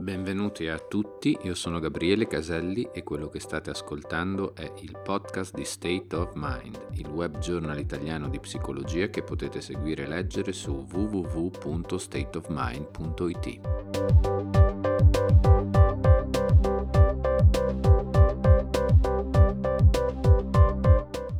Benvenuti 0.00 0.66
a 0.66 0.78
tutti, 0.78 1.36
io 1.42 1.54
sono 1.54 1.78
Gabriele 1.78 2.26
Caselli 2.26 2.88
e 2.90 3.02
quello 3.02 3.28
che 3.28 3.38
state 3.38 3.68
ascoltando 3.68 4.54
è 4.54 4.72
il 4.80 4.98
podcast 5.04 5.54
di 5.54 5.66
State 5.66 6.16
of 6.16 6.32
Mind, 6.36 6.86
il 6.92 7.06
web 7.06 7.36
journal 7.36 7.78
italiano 7.78 8.30
di 8.30 8.40
psicologia 8.40 9.08
che 9.08 9.22
potete 9.22 9.60
seguire 9.60 10.04
e 10.04 10.06
leggere 10.06 10.54
su 10.54 10.86
www.stateofmind.it. 10.90 13.60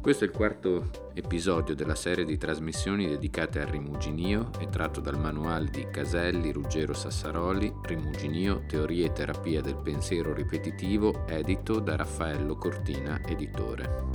Questo 0.03 0.25
è 0.25 0.27
il 0.27 0.35
quarto 0.35 0.91
episodio 1.15 1.77
della 1.77 1.95
serie 1.95 2.25
di 2.25 2.37
trasmissioni 2.37 3.07
dedicate 3.07 3.61
al 3.61 3.69
rimuginio 3.69 4.51
e 4.59 4.69
tratto 4.69 5.01
dal 5.01 5.19
manuale 5.19 5.71
di 5.71 5.87
Caselli, 5.89 6.51
Ruggero 6.51 6.95
Sassaroli, 6.95 7.72
Rimuginio, 7.90 8.62
Teoria 8.67 9.07
e 9.07 9.12
terapia 9.12 9.61
del 9.61 9.75
pensiero 9.75 10.32
ripetitivo, 10.32 11.26
edito 11.26 11.81
da 11.81 11.96
Raffaello 11.96 12.54
Cortina, 12.54 13.21
editore. 13.26 14.07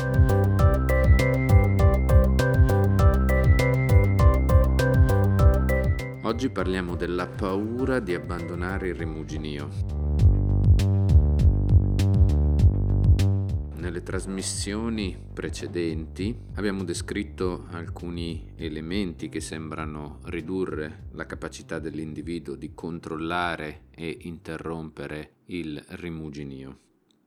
Oggi 6.23 6.49
parliamo 6.49 6.95
della 6.95 7.27
paura 7.27 7.99
di 7.99 8.13
abbandonare 8.13 8.87
il 8.87 8.95
rimuginio. 8.95 9.94
Nelle 13.95 14.07
trasmissioni 14.07 15.17
precedenti 15.33 16.37
abbiamo 16.55 16.83
descritto 16.83 17.65
alcuni 17.69 18.51
elementi 18.57 19.29
che 19.29 19.39
sembrano 19.39 20.19
ridurre 20.25 21.07
la 21.13 21.25
capacità 21.25 21.79
dell'individuo 21.79 22.55
di 22.55 22.73
controllare 22.73 23.85
e 23.91 24.17
interrompere 24.23 25.35
il 25.45 25.81
rimuginio. 25.91 26.79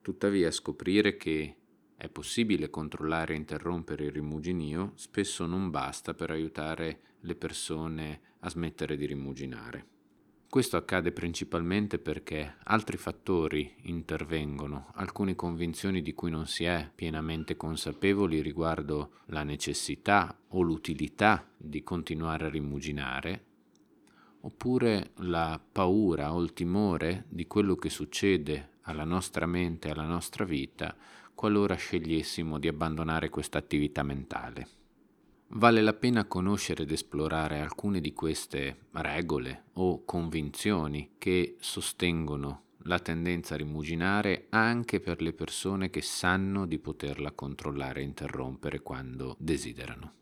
Tuttavia 0.03 0.51
scoprire 0.51 1.17
che 1.17 1.57
è 1.97 2.11
possibile 2.11 2.69
controllare 2.69 3.33
e 3.33 3.39
interrompere 3.39 4.05
il 4.05 4.13
rimuginio 4.13 4.93
spesso 4.97 5.47
non 5.47 5.71
basta 5.71 6.13
per 6.13 6.31
aiutare 6.31 7.01
le 7.21 7.35
persone 7.35 8.21
a 8.41 8.51
smettere 8.51 8.99
di 8.99 9.07
rimuginare. 9.07 9.98
Questo 10.51 10.79
accade 10.79 11.13
principalmente 11.13 11.99
perché 11.99 12.57
altri 12.65 12.97
fattori 12.97 13.75
intervengono, 13.83 14.91
alcune 14.95 15.35
convinzioni 15.35 16.01
di 16.01 16.15
cui 16.15 16.31
non 16.31 16.47
si 16.47 16.65
è 16.65 16.91
pienamente 16.95 17.55
consapevoli 17.55 18.41
riguardo 18.41 19.19
la 19.27 19.43
necessità 19.43 20.35
o 20.49 20.63
l'utilità 20.63 21.47
di 21.55 21.83
continuare 21.83 22.47
a 22.47 22.49
rimuginare, 22.49 23.45
oppure 24.41 25.11
la 25.17 25.61
paura 25.71 26.33
o 26.33 26.41
il 26.41 26.55
timore 26.55 27.27
di 27.29 27.47
quello 27.47 27.77
che 27.77 27.91
succede 27.91 28.71
alla 28.83 29.05
nostra 29.05 29.45
mente 29.45 29.89
e 29.89 29.91
alla 29.91 30.07
nostra 30.07 30.47
vita 30.47 30.97
qualora 31.35 31.75
scegliessimo 31.75 32.59
di 32.59 32.69
abbandonare 32.69 33.29
questa 33.29 33.59
attività 33.59 34.03
mentale. 34.03 34.78
Vale 35.51 35.81
la 35.81 35.95
pena 35.95 36.27
conoscere 36.27 36.83
ed 36.83 36.93
esplorare 36.93 37.61
alcune 37.61 38.03
di 38.03 38.13
queste 38.13 38.89
regole 38.93 39.65
o 39.75 40.05
convinzioni 40.05 41.13
che 41.17 41.57
sostengono 41.59 42.65
la 42.83 42.99
tendenza 42.99 43.55
a 43.55 43.57
rimuginare 43.57 44.47
anche 44.51 45.01
per 45.01 45.23
le 45.23 45.33
persone 45.33 45.89
che 45.89 46.03
sanno 46.03 46.67
di 46.67 46.79
poterla 46.79 47.33
controllare 47.33 48.01
e 48.01 48.05
interrompere 48.05 48.81
quando 48.81 49.37
desiderano. 49.39 50.13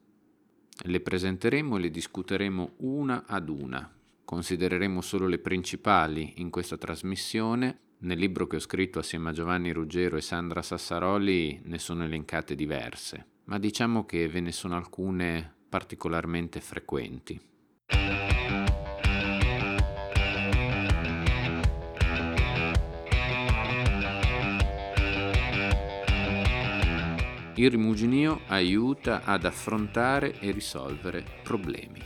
Le 0.85 1.01
presenteremo 1.01 1.77
e 1.77 1.81
le 1.81 1.91
discuteremo 1.91 2.75
una 2.79 3.25
ad 3.27 3.49
una. 3.49 3.93
Considereremo 4.25 5.01
solo 5.01 5.27
le 5.27 5.39
principali 5.39 6.35
in 6.37 6.51
questa 6.51 6.77
trasmissione. 6.77 7.81
Nel 7.99 8.19
libro 8.19 8.47
che 8.47 8.57
ho 8.57 8.61
scritto 8.61 9.01
assieme 9.01 9.31
a 9.31 9.33
Giovanni 9.33 9.73
Ruggero 9.73 10.17
e 10.17 10.21
Sandra 10.21 10.63
Sassaroli 10.63 11.63
ne 11.65 11.79
sono 11.79 12.05
elencate 12.05 12.55
diverse 12.55 13.35
ma 13.47 13.59
diciamo 13.59 14.05
che 14.05 14.29
ve 14.29 14.41
ne 14.41 14.53
sono 14.53 14.77
alcune 14.77 15.55
particolarmente 15.69 16.61
frequenti. 16.61 17.41
Il 27.59 27.71
rimuginio 27.71 28.43
aiuta 28.49 29.23
ad 29.25 29.45
affrontare 29.45 30.39
e 30.41 30.51
risolvere 30.51 31.25
problemi. 31.43 32.01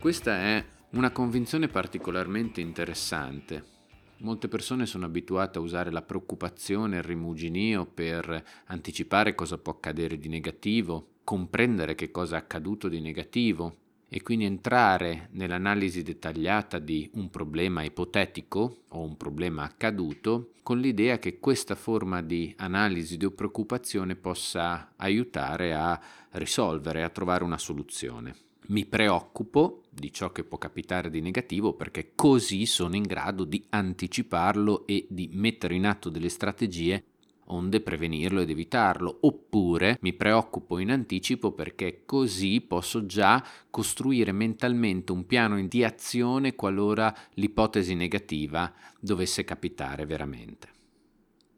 Questa 0.00 0.36
è 0.36 0.64
una 0.90 1.12
convinzione 1.12 1.68
particolarmente 1.68 2.60
interessante 2.60 3.75
Molte 4.18 4.48
persone 4.48 4.86
sono 4.86 5.04
abituate 5.04 5.58
a 5.58 5.62
usare 5.62 5.90
la 5.90 6.02
preoccupazione, 6.02 6.96
il 6.96 7.02
rimuginio 7.02 7.84
per 7.84 8.42
anticipare 8.66 9.34
cosa 9.34 9.58
può 9.58 9.72
accadere 9.72 10.18
di 10.18 10.28
negativo, 10.28 11.08
comprendere 11.22 11.94
che 11.94 12.10
cosa 12.10 12.36
è 12.36 12.38
accaduto 12.38 12.88
di 12.88 13.00
negativo 13.00 13.76
e 14.08 14.22
quindi 14.22 14.44
entrare 14.44 15.28
nell'analisi 15.32 16.02
dettagliata 16.02 16.78
di 16.78 17.10
un 17.14 17.28
problema 17.28 17.82
ipotetico 17.82 18.84
o 18.88 19.00
un 19.00 19.16
problema 19.16 19.64
accaduto 19.64 20.52
con 20.62 20.78
l'idea 20.78 21.18
che 21.18 21.38
questa 21.38 21.74
forma 21.74 22.22
di 22.22 22.54
analisi 22.58 23.18
o 23.24 23.30
preoccupazione 23.30 24.16
possa 24.16 24.92
aiutare 24.96 25.74
a 25.74 26.00
risolvere, 26.32 27.02
a 27.02 27.10
trovare 27.10 27.44
una 27.44 27.58
soluzione. 27.58 28.34
Mi 28.68 28.84
preoccupo 28.84 29.82
di 30.00 30.12
ciò 30.12 30.30
che 30.30 30.44
può 30.44 30.58
capitare 30.58 31.10
di 31.10 31.20
negativo 31.20 31.72
perché 31.72 32.12
così 32.14 32.66
sono 32.66 32.96
in 32.96 33.02
grado 33.02 33.44
di 33.44 33.64
anticiparlo 33.70 34.86
e 34.86 35.06
di 35.08 35.28
mettere 35.32 35.74
in 35.74 35.86
atto 35.86 36.10
delle 36.10 36.28
strategie 36.28 37.04
onde 37.46 37.80
prevenirlo 37.80 38.40
ed 38.40 38.50
evitarlo, 38.50 39.18
oppure 39.20 39.98
mi 40.00 40.12
preoccupo 40.12 40.78
in 40.78 40.90
anticipo 40.90 41.52
perché 41.52 42.02
così 42.04 42.60
posso 42.60 43.06
già 43.06 43.44
costruire 43.70 44.32
mentalmente 44.32 45.12
un 45.12 45.26
piano 45.26 45.60
di 45.66 45.84
azione 45.84 46.54
qualora 46.54 47.14
l'ipotesi 47.34 47.94
negativa 47.94 48.72
dovesse 48.98 49.44
capitare 49.44 50.06
veramente. 50.06 50.75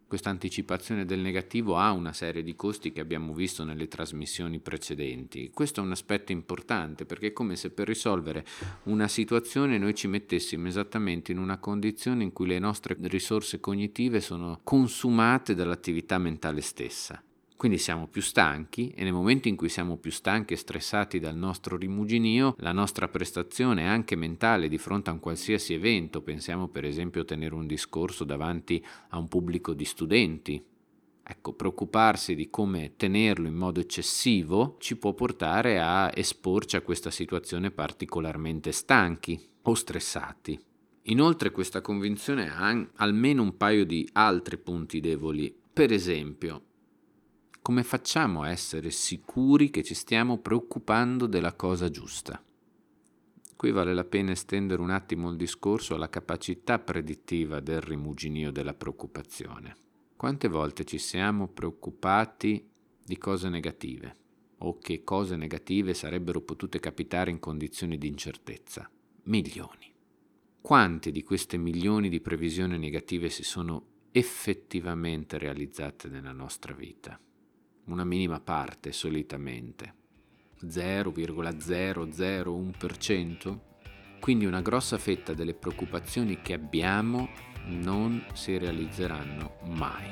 Questa 0.08 0.30
anticipazione 0.30 1.04
del 1.04 1.19
negativo 1.19 1.76
ha 1.76 1.92
una 1.92 2.14
serie 2.14 2.42
di 2.42 2.56
costi 2.56 2.92
che 2.92 3.00
abbiamo 3.00 3.34
visto 3.34 3.62
nelle 3.62 3.88
trasmissioni 3.88 4.58
precedenti. 4.58 5.50
Questo 5.52 5.82
è 5.82 5.84
un 5.84 5.91
aspetto 5.91 6.32
importante 6.32 7.04
perché 7.04 7.26
è 7.26 7.32
come 7.34 7.56
se 7.56 7.69
per 7.69 7.88
risolvere 7.88 8.46
una 8.84 9.06
situazione 9.06 9.76
noi 9.76 9.94
ci 9.94 10.08
mettessimo 10.08 10.66
esattamente 10.66 11.32
in 11.32 11.36
una 11.36 11.58
condizione 11.58 12.22
in 12.22 12.32
cui 12.32 12.46
le 12.46 12.58
nostre 12.58 12.96
risorse 13.02 13.60
cognitive 13.60 14.22
sono 14.22 14.60
consumate 14.64 15.54
dall'attività 15.54 16.16
mentale 16.16 16.62
stessa. 16.62 17.22
Quindi 17.58 17.78
siamo 17.78 18.06
più 18.06 18.22
stanchi 18.22 18.91
e 18.94 19.02
nel 19.02 19.12
momento 19.12 19.48
in 19.48 19.56
cui 19.56 19.69
siamo 19.69 19.96
più 19.96 20.12
stanchi 20.12 20.52
e 20.52 20.56
stressati 20.56 21.19
dal 21.19 21.34
nostro 21.34 21.76
rimuginio, 21.76 22.54
la 22.58 22.70
nostra 22.70 23.08
prestazione 23.08 23.88
anche 23.88 24.14
mentale 24.14 24.69
di 24.69 24.78
fronte 24.78 25.10
a 25.10 25.14
un 25.14 25.19
qualsiasi 25.19 25.74
evento, 25.74 26.22
pensiamo 26.22 26.69
per 26.69 26.84
esempio 26.84 27.22
a 27.22 27.24
tenere 27.24 27.56
un 27.56 27.66
discorso 27.66 28.22
davanti 28.22 28.80
a 29.08 29.19
un 29.19 29.26
pubblico 29.26 29.74
di 29.74 29.84
studenti, 29.84 30.64
Ecco, 31.30 31.52
preoccuparsi 31.52 32.36
di 32.36 32.48
come 32.48 32.92
tenerlo 32.96 33.48
in 33.48 33.54
modo 33.54 33.80
eccessivo 33.80 34.76
ci 34.78 34.96
può 34.96 35.12
portare 35.12 35.78
a 35.78 36.10
esporci 36.14 36.76
a 36.76 36.80
questa 36.80 37.10
situazione 37.10 37.70
particolarmente 37.70 38.72
stanchi 38.72 39.38
o 39.62 39.75
stressati. 39.75 40.58
Inoltre 41.02 41.50
questa 41.50 41.82
convinzione 41.82 42.48
ha 42.48 42.88
almeno 42.94 43.42
un 43.42 43.56
paio 43.58 43.84
di 43.84 44.08
altri 44.12 44.56
punti 44.56 45.00
deboli. 45.00 45.54
Per 45.70 45.92
esempio, 45.92 46.62
come 47.69 47.83
facciamo 47.83 48.45
a 48.45 48.51
essere 48.51 48.91
sicuri 48.91 49.69
che 49.69 49.83
ci 49.83 49.93
stiamo 49.93 50.39
preoccupando 50.39 51.27
della 51.27 51.53
cosa 51.53 51.91
giusta? 51.91 52.43
Qui 53.56 53.71
vale 53.73 53.93
la 53.93 54.05
pena 54.05 54.31
estendere 54.31 54.81
un 54.81 54.88
attimo 54.88 55.29
il 55.29 55.37
discorso 55.37 55.94
alla 55.94 56.09
capacità 56.09 56.79
predittiva 56.79 57.61
del 57.61 57.82
rimuginio 57.82 58.50
della 58.53 58.73
preoccupazione. 58.73 59.76
Quante 60.17 60.49
volte 60.49 60.87
ci 60.87 60.97
siamo 60.97 61.47
preoccupati 61.47 62.67
di 63.05 63.19
cose 63.19 63.50
negative 63.50 64.17
o 64.61 64.79
che 64.79 65.05
cose 65.05 65.37
negative 65.37 65.93
sarebbero 65.93 66.41
potute 66.41 66.81
capitare 66.81 67.31
in 67.31 67.38
condizioni 67.38 67.99
di 67.99 68.06
incertezza? 68.06 68.91
Milioni. 69.25 69.93
Quante 70.62 71.11
di 71.11 71.23
queste 71.23 71.59
milioni 71.59 72.09
di 72.09 72.23
previsioni 72.23 72.79
negative 72.79 73.29
si 73.29 73.43
sono 73.43 74.06
effettivamente 74.11 75.37
realizzate 75.37 76.09
nella 76.09 76.32
nostra 76.32 76.73
vita? 76.73 77.21
Una 77.88 78.05
minima 78.05 78.38
parte 78.40 78.93
solitamente, 78.93 79.94
0,001%, 80.64 83.58
quindi 84.20 84.44
una 84.44 84.61
grossa 84.61 84.99
fetta 84.99 85.32
delle 85.32 85.55
preoccupazioni 85.55 86.43
che 86.43 86.52
abbiamo 86.52 87.31
non 87.67 88.26
si 88.35 88.58
realizzeranno 88.58 89.56
mai. 89.64 90.11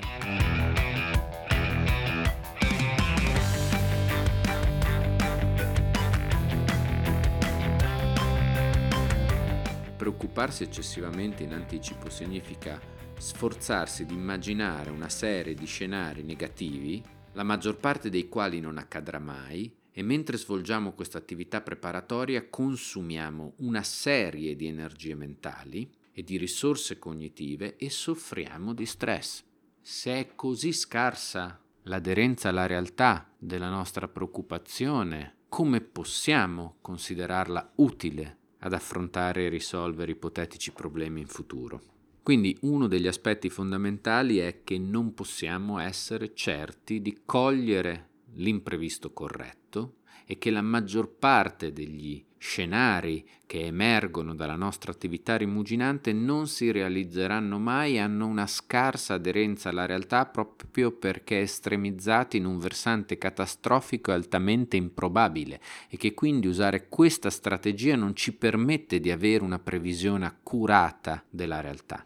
Preoccuparsi 9.96 10.62
eccessivamente 10.62 11.42
in 11.42 11.52
anticipo 11.52 12.08
significa 12.10 12.80
sforzarsi 13.18 14.06
di 14.06 14.14
immaginare 14.14 14.90
una 14.90 15.08
serie 15.08 15.54
di 15.54 15.66
scenari 15.66 16.22
negativi, 16.22 17.02
la 17.36 17.42
maggior 17.42 17.76
parte 17.76 18.08
dei 18.08 18.28
quali 18.28 18.60
non 18.60 18.78
accadrà 18.78 19.18
mai, 19.18 19.70
e 19.92 20.02
mentre 20.02 20.38
svolgiamo 20.38 20.92
questa 20.92 21.18
attività 21.18 21.60
preparatoria 21.60 22.48
consumiamo 22.48 23.54
una 23.58 23.82
serie 23.82 24.56
di 24.56 24.66
energie 24.66 25.14
mentali 25.14 25.90
e 26.12 26.22
di 26.22 26.38
risorse 26.38 26.98
cognitive 26.98 27.76
e 27.76 27.90
soffriamo 27.90 28.72
di 28.72 28.86
stress. 28.86 29.42
Se 29.80 30.12
è 30.12 30.34
così 30.34 30.72
scarsa 30.72 31.60
l'aderenza 31.82 32.48
alla 32.48 32.66
realtà 32.66 33.30
della 33.38 33.68
nostra 33.68 34.08
preoccupazione, 34.08 35.36
come 35.48 35.82
possiamo 35.82 36.76
considerarla 36.80 37.72
utile 37.76 38.38
ad 38.60 38.72
affrontare 38.72 39.44
e 39.44 39.48
risolvere 39.48 40.12
ipotetici 40.12 40.72
problemi 40.72 41.20
in 41.20 41.26
futuro? 41.26 41.95
Quindi 42.26 42.58
uno 42.62 42.88
degli 42.88 43.06
aspetti 43.06 43.48
fondamentali 43.48 44.38
è 44.38 44.62
che 44.64 44.78
non 44.78 45.14
possiamo 45.14 45.78
essere 45.78 46.34
certi 46.34 47.00
di 47.00 47.20
cogliere 47.24 48.08
l'imprevisto 48.32 49.12
corretto 49.12 49.98
e 50.26 50.36
che 50.36 50.50
la 50.50 50.60
maggior 50.60 51.08
parte 51.08 51.72
degli 51.72 52.20
scenari 52.36 53.24
che 53.46 53.66
emergono 53.66 54.34
dalla 54.34 54.56
nostra 54.56 54.90
attività 54.90 55.36
rimuginante 55.36 56.12
non 56.12 56.48
si 56.48 56.72
realizzeranno 56.72 57.60
mai 57.60 58.00
hanno 58.00 58.26
una 58.26 58.48
scarsa 58.48 59.14
aderenza 59.14 59.68
alla 59.68 59.86
realtà 59.86 60.26
proprio 60.26 60.90
perché 60.90 61.42
estremizzati 61.42 62.38
in 62.38 62.44
un 62.44 62.58
versante 62.58 63.18
catastrofico 63.18 64.10
e 64.10 64.14
altamente 64.14 64.76
improbabile 64.76 65.60
e 65.88 65.96
che 65.96 66.12
quindi 66.12 66.48
usare 66.48 66.88
questa 66.88 67.30
strategia 67.30 67.94
non 67.94 68.16
ci 68.16 68.34
permette 68.34 68.98
di 68.98 69.12
avere 69.12 69.44
una 69.44 69.60
previsione 69.60 70.26
accurata 70.26 71.24
della 71.30 71.60
realtà 71.60 72.04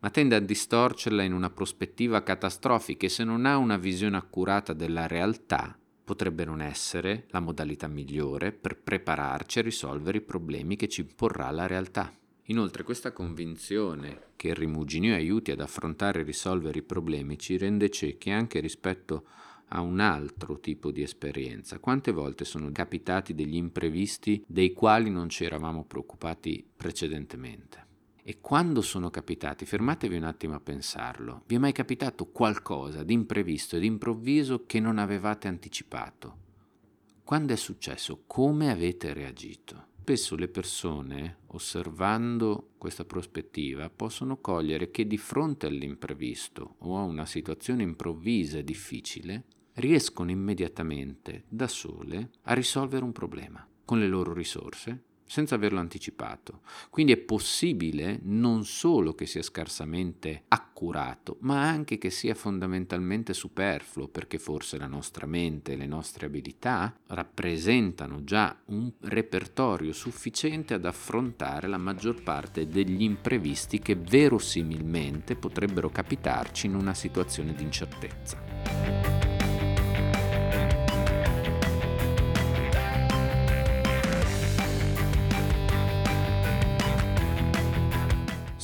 ma 0.00 0.10
tende 0.10 0.36
a 0.36 0.40
distorcerla 0.40 1.22
in 1.22 1.32
una 1.32 1.50
prospettiva 1.50 2.22
catastrofica 2.22 3.06
e 3.06 3.08
se 3.08 3.24
non 3.24 3.46
ha 3.46 3.56
una 3.56 3.76
visione 3.76 4.16
accurata 4.16 4.72
della 4.72 5.06
realtà, 5.06 5.76
potrebbe 6.04 6.44
non 6.44 6.62
essere 6.62 7.26
la 7.30 7.40
modalità 7.40 7.86
migliore 7.86 8.52
per 8.52 8.78
prepararci 8.78 9.58
a 9.58 9.62
risolvere 9.62 10.18
i 10.18 10.22
problemi 10.22 10.76
che 10.76 10.88
ci 10.88 11.02
imporrà 11.02 11.50
la 11.50 11.66
realtà. 11.66 12.12
Inoltre 12.44 12.82
questa 12.82 13.12
convinzione 13.12 14.28
che 14.36 14.48
il 14.48 14.54
rimuginio 14.54 15.14
aiuti 15.14 15.50
ad 15.50 15.60
affrontare 15.60 16.20
e 16.20 16.24
risolvere 16.24 16.78
i 16.78 16.82
problemi 16.82 17.38
ci 17.38 17.58
rende 17.58 17.90
ciechi 17.90 18.30
anche 18.30 18.60
rispetto 18.60 19.26
a 19.68 19.82
un 19.82 20.00
altro 20.00 20.58
tipo 20.58 20.90
di 20.90 21.02
esperienza. 21.02 21.78
Quante 21.78 22.10
volte 22.10 22.46
sono 22.46 22.70
capitati 22.72 23.34
degli 23.34 23.56
imprevisti 23.56 24.42
dei 24.46 24.72
quali 24.72 25.10
non 25.10 25.28
ci 25.28 25.44
eravamo 25.44 25.84
preoccupati 25.84 26.64
precedentemente? 26.74 27.87
E 28.28 28.42
quando 28.42 28.82
sono 28.82 29.08
capitati, 29.08 29.64
fermatevi 29.64 30.14
un 30.14 30.24
attimo 30.24 30.54
a 30.54 30.60
pensarlo, 30.60 31.44
vi 31.46 31.54
è 31.54 31.58
mai 31.58 31.72
capitato 31.72 32.26
qualcosa 32.26 33.02
di 33.02 33.14
imprevisto 33.14 33.76
e 33.76 33.80
di 33.80 33.86
improvviso 33.86 34.66
che 34.66 34.80
non 34.80 34.98
avevate 34.98 35.48
anticipato? 35.48 36.36
Quando 37.24 37.54
è 37.54 37.56
successo, 37.56 38.24
come 38.26 38.70
avete 38.70 39.14
reagito? 39.14 39.86
Spesso 40.02 40.36
le 40.36 40.48
persone, 40.48 41.38
osservando 41.46 42.72
questa 42.76 43.06
prospettiva, 43.06 43.88
possono 43.88 44.36
cogliere 44.42 44.90
che 44.90 45.06
di 45.06 45.16
fronte 45.16 45.64
all'imprevisto 45.64 46.74
o 46.80 46.98
a 46.98 47.04
una 47.04 47.24
situazione 47.24 47.82
improvvisa 47.82 48.58
e 48.58 48.62
difficile, 48.62 49.44
riescono 49.76 50.30
immediatamente, 50.30 51.44
da 51.48 51.66
sole, 51.66 52.32
a 52.42 52.52
risolvere 52.52 53.04
un 53.04 53.12
problema 53.12 53.66
con 53.86 53.98
le 53.98 54.06
loro 54.06 54.34
risorse, 54.34 55.04
senza 55.28 55.54
averlo 55.54 55.78
anticipato. 55.78 56.62
Quindi 56.90 57.12
è 57.12 57.16
possibile 57.18 58.18
non 58.22 58.64
solo 58.64 59.14
che 59.14 59.26
sia 59.26 59.42
scarsamente 59.42 60.44
accurato, 60.48 61.36
ma 61.40 61.62
anche 61.62 61.98
che 61.98 62.10
sia 62.10 62.34
fondamentalmente 62.34 63.34
superfluo, 63.34 64.08
perché 64.08 64.38
forse 64.38 64.78
la 64.78 64.86
nostra 64.86 65.26
mente 65.26 65.72
e 65.72 65.76
le 65.76 65.86
nostre 65.86 66.26
abilità 66.26 66.92
rappresentano 67.08 68.24
già 68.24 68.56
un 68.66 68.90
repertorio 69.00 69.92
sufficiente 69.92 70.74
ad 70.74 70.84
affrontare 70.84 71.68
la 71.68 71.78
maggior 71.78 72.22
parte 72.22 72.66
degli 72.66 73.02
imprevisti 73.02 73.78
che 73.78 73.94
verosimilmente 73.94 75.36
potrebbero 75.36 75.90
capitarci 75.90 76.66
in 76.66 76.74
una 76.74 76.94
situazione 76.94 77.54
di 77.54 77.62
incertezza. 77.62 79.27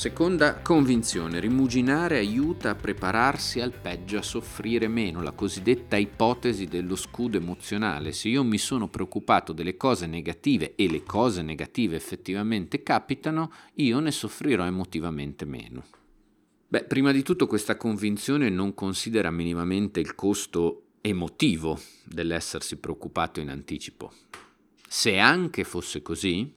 Seconda 0.04 0.60
convinzione, 0.60 1.40
rimuginare 1.40 2.18
aiuta 2.18 2.68
a 2.68 2.74
prepararsi 2.74 3.62
al 3.62 3.72
peggio, 3.72 4.18
a 4.18 4.22
soffrire 4.22 4.86
meno, 4.86 5.22
la 5.22 5.32
cosiddetta 5.32 5.96
ipotesi 5.96 6.66
dello 6.66 6.94
scudo 6.94 7.38
emozionale. 7.38 8.12
Se 8.12 8.28
io 8.28 8.44
mi 8.44 8.58
sono 8.58 8.88
preoccupato 8.88 9.54
delle 9.54 9.78
cose 9.78 10.06
negative 10.06 10.74
e 10.74 10.90
le 10.90 11.04
cose 11.04 11.40
negative 11.40 11.96
effettivamente 11.96 12.82
capitano, 12.82 13.50
io 13.76 13.98
ne 13.98 14.10
soffrirò 14.10 14.66
emotivamente 14.66 15.46
meno. 15.46 15.84
Beh, 16.68 16.84
prima 16.84 17.10
di 17.10 17.22
tutto 17.22 17.46
questa 17.46 17.78
convinzione 17.78 18.50
non 18.50 18.74
considera 18.74 19.30
minimamente 19.30 20.00
il 20.00 20.14
costo 20.14 20.82
emotivo 21.00 21.80
dell'essersi 22.04 22.76
preoccupato 22.76 23.40
in 23.40 23.48
anticipo. 23.48 24.12
Se 24.86 25.16
anche 25.16 25.64
fosse 25.64 26.02
così, 26.02 26.52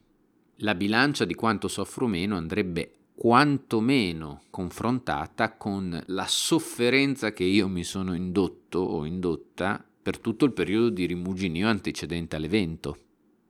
la 0.62 0.76
bilancia 0.76 1.24
di 1.24 1.34
quanto 1.34 1.70
soffro 1.70 2.08
meno 2.08 2.36
andrebbe 2.36 2.92
quantomeno 3.20 4.44
confrontata 4.52 5.58
con 5.58 6.04
la 6.06 6.28
sofferenza 6.28 7.34
che 7.34 7.46
io 7.46 7.68
mi 7.68 7.84
sono 7.84 8.14
indotto 8.14 8.78
o 8.78 9.06
indotta 9.06 9.84
per 10.04 10.20
tutto 10.20 10.46
il 10.46 10.54
periodo 10.54 10.90
di 10.90 11.08
rimuginio 11.08 11.68
antecedente 11.68 12.36
all'evento. 12.36 12.98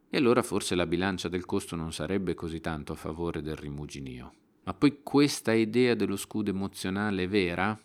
E 0.09 0.15
allora 0.15 0.41
forse 0.41 0.73
la 0.73 0.85
bilancia 0.85 1.27
del 1.27 1.43
costo 1.43 1.75
non 1.75 1.91
sarebbe 1.91 2.33
così 2.33 2.61
tanto 2.61 2.93
a 2.93 2.95
favore 2.95 3.41
del 3.41 3.57
rimuginio. 3.57 4.31
Ma 4.63 4.73
poi 4.73 4.99
questa 5.03 5.51
idea 5.51 5.95
dello 5.95 6.15
scudo 6.15 6.49
emozionale 6.49 7.23
è 7.23 7.27
vera? 7.27 7.77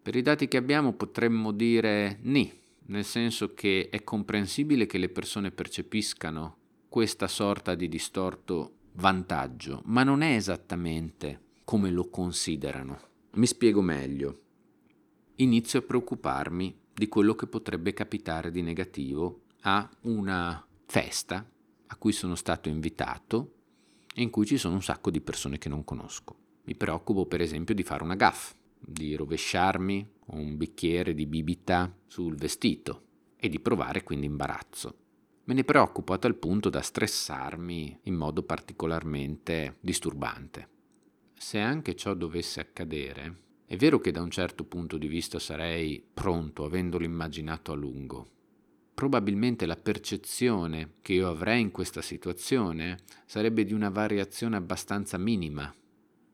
Per 0.00 0.16
i 0.16 0.22
dati 0.22 0.48
che 0.48 0.56
abbiamo 0.56 0.94
potremmo 0.94 1.52
dire 1.52 2.20
ni, 2.22 2.50
nel 2.86 3.04
senso 3.04 3.52
che 3.52 3.90
è 3.90 4.02
comprensibile 4.02 4.86
che 4.86 4.96
le 4.96 5.10
persone 5.10 5.50
percepiscano 5.50 6.56
questa 6.88 7.28
sorta 7.28 7.74
di 7.74 7.86
distorto 7.86 8.76
vantaggio, 8.98 9.82
ma 9.86 10.02
non 10.02 10.22
è 10.22 10.34
esattamente 10.34 11.46
come 11.64 11.90
lo 11.90 12.08
considerano. 12.08 12.98
Mi 13.34 13.46
spiego 13.46 13.80
meglio. 13.80 14.40
Inizio 15.36 15.78
a 15.78 15.82
preoccuparmi 15.82 16.76
di 16.92 17.08
quello 17.08 17.34
che 17.34 17.46
potrebbe 17.46 17.92
capitare 17.92 18.50
di 18.50 18.60
negativo 18.60 19.42
a 19.62 19.88
una 20.02 20.66
festa 20.86 21.48
a 21.86 21.96
cui 21.96 22.12
sono 22.12 22.34
stato 22.34 22.68
invitato 22.68 23.54
e 24.14 24.22
in 24.22 24.30
cui 24.30 24.46
ci 24.46 24.58
sono 24.58 24.74
un 24.74 24.82
sacco 24.82 25.10
di 25.10 25.20
persone 25.20 25.58
che 25.58 25.68
non 25.68 25.84
conosco. 25.84 26.36
Mi 26.64 26.74
preoccupo 26.74 27.26
per 27.26 27.40
esempio 27.40 27.74
di 27.74 27.84
fare 27.84 28.02
una 28.02 28.16
gaffa, 28.16 28.56
di 28.80 29.14
rovesciarmi 29.14 30.10
un 30.26 30.56
bicchiere 30.56 31.14
di 31.14 31.26
bibita 31.26 31.94
sul 32.06 32.34
vestito 32.34 33.04
e 33.36 33.48
di 33.48 33.60
provare 33.60 34.02
quindi 34.02 34.26
imbarazzo. 34.26 35.06
Me 35.48 35.54
ne 35.54 35.64
preoccupo 35.64 36.12
a 36.12 36.18
tal 36.18 36.34
punto 36.34 36.68
da 36.68 36.82
stressarmi 36.82 38.00
in 38.02 38.14
modo 38.14 38.42
particolarmente 38.42 39.78
disturbante. 39.80 40.68
Se 41.32 41.58
anche 41.58 41.96
ciò 41.96 42.12
dovesse 42.12 42.60
accadere, 42.60 43.36
è 43.64 43.74
vero 43.76 43.98
che 43.98 44.10
da 44.10 44.20
un 44.20 44.30
certo 44.30 44.64
punto 44.64 44.98
di 44.98 45.06
vista 45.06 45.38
sarei 45.38 46.06
pronto, 46.12 46.66
avendolo 46.66 47.06
immaginato 47.06 47.72
a 47.72 47.76
lungo. 47.76 48.28
Probabilmente 48.92 49.64
la 49.64 49.76
percezione 49.76 50.90
che 51.00 51.14
io 51.14 51.30
avrei 51.30 51.62
in 51.62 51.70
questa 51.70 52.02
situazione 52.02 52.98
sarebbe 53.24 53.64
di 53.64 53.72
una 53.72 53.88
variazione 53.88 54.56
abbastanza 54.56 55.16
minima. 55.16 55.74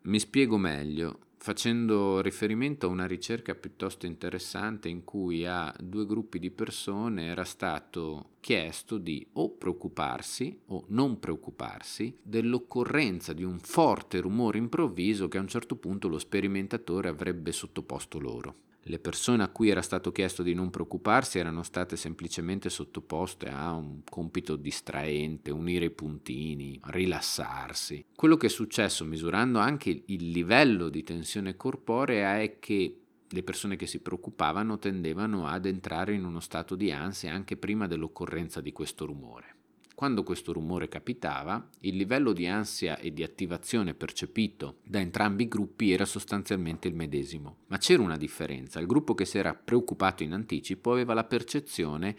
Mi 0.02 0.18
spiego 0.18 0.56
meglio 0.56 1.20
facendo 1.44 2.22
riferimento 2.22 2.86
a 2.86 2.88
una 2.88 3.06
ricerca 3.06 3.54
piuttosto 3.54 4.06
interessante 4.06 4.88
in 4.88 5.04
cui 5.04 5.44
a 5.44 5.70
due 5.78 6.06
gruppi 6.06 6.38
di 6.38 6.50
persone 6.50 7.26
era 7.26 7.44
stato 7.44 8.30
chiesto 8.40 8.96
di 8.96 9.26
o 9.34 9.50
preoccuparsi 9.50 10.58
o 10.68 10.86
non 10.88 11.18
preoccuparsi 11.18 12.16
dell'occorrenza 12.22 13.34
di 13.34 13.44
un 13.44 13.58
forte 13.58 14.20
rumore 14.20 14.56
improvviso 14.56 15.28
che 15.28 15.36
a 15.36 15.42
un 15.42 15.48
certo 15.48 15.76
punto 15.76 16.08
lo 16.08 16.18
sperimentatore 16.18 17.10
avrebbe 17.10 17.52
sottoposto 17.52 18.18
loro. 18.18 18.54
Le 18.86 18.98
persone 18.98 19.42
a 19.42 19.48
cui 19.48 19.70
era 19.70 19.80
stato 19.80 20.12
chiesto 20.12 20.42
di 20.42 20.52
non 20.52 20.68
preoccuparsi 20.68 21.38
erano 21.38 21.62
state 21.62 21.96
semplicemente 21.96 22.68
sottoposte 22.68 23.48
a 23.48 23.72
un 23.72 24.02
compito 24.04 24.56
distraente, 24.56 25.50
unire 25.50 25.86
i 25.86 25.90
puntini, 25.90 26.78
rilassarsi. 26.84 28.04
Quello 28.14 28.36
che 28.36 28.46
è 28.46 28.50
successo 28.50 29.06
misurando 29.06 29.58
anche 29.58 30.02
il 30.04 30.30
livello 30.30 30.90
di 30.90 31.02
tensione 31.02 31.56
corporea 31.56 32.40
è 32.40 32.58
che 32.58 32.98
le 33.26 33.42
persone 33.42 33.76
che 33.76 33.86
si 33.86 34.00
preoccupavano 34.00 34.78
tendevano 34.78 35.46
ad 35.46 35.64
entrare 35.64 36.12
in 36.12 36.24
uno 36.24 36.40
stato 36.40 36.76
di 36.76 36.92
ansia 36.92 37.32
anche 37.32 37.56
prima 37.56 37.86
dell'occorrenza 37.86 38.60
di 38.60 38.72
questo 38.72 39.06
rumore. 39.06 39.63
Quando 39.94 40.24
questo 40.24 40.52
rumore 40.52 40.88
capitava, 40.88 41.68
il 41.80 41.96
livello 41.96 42.32
di 42.32 42.48
ansia 42.48 42.98
e 42.98 43.12
di 43.12 43.22
attivazione 43.22 43.94
percepito 43.94 44.78
da 44.82 44.98
entrambi 44.98 45.44
i 45.44 45.48
gruppi 45.48 45.92
era 45.92 46.04
sostanzialmente 46.04 46.88
il 46.88 46.96
medesimo, 46.96 47.58
ma 47.68 47.78
c'era 47.78 48.02
una 48.02 48.16
differenza. 48.16 48.80
Il 48.80 48.86
gruppo 48.86 49.14
che 49.14 49.24
si 49.24 49.38
era 49.38 49.54
preoccupato 49.54 50.24
in 50.24 50.32
anticipo 50.32 50.90
aveva 50.90 51.14
la 51.14 51.22
percezione 51.22 52.16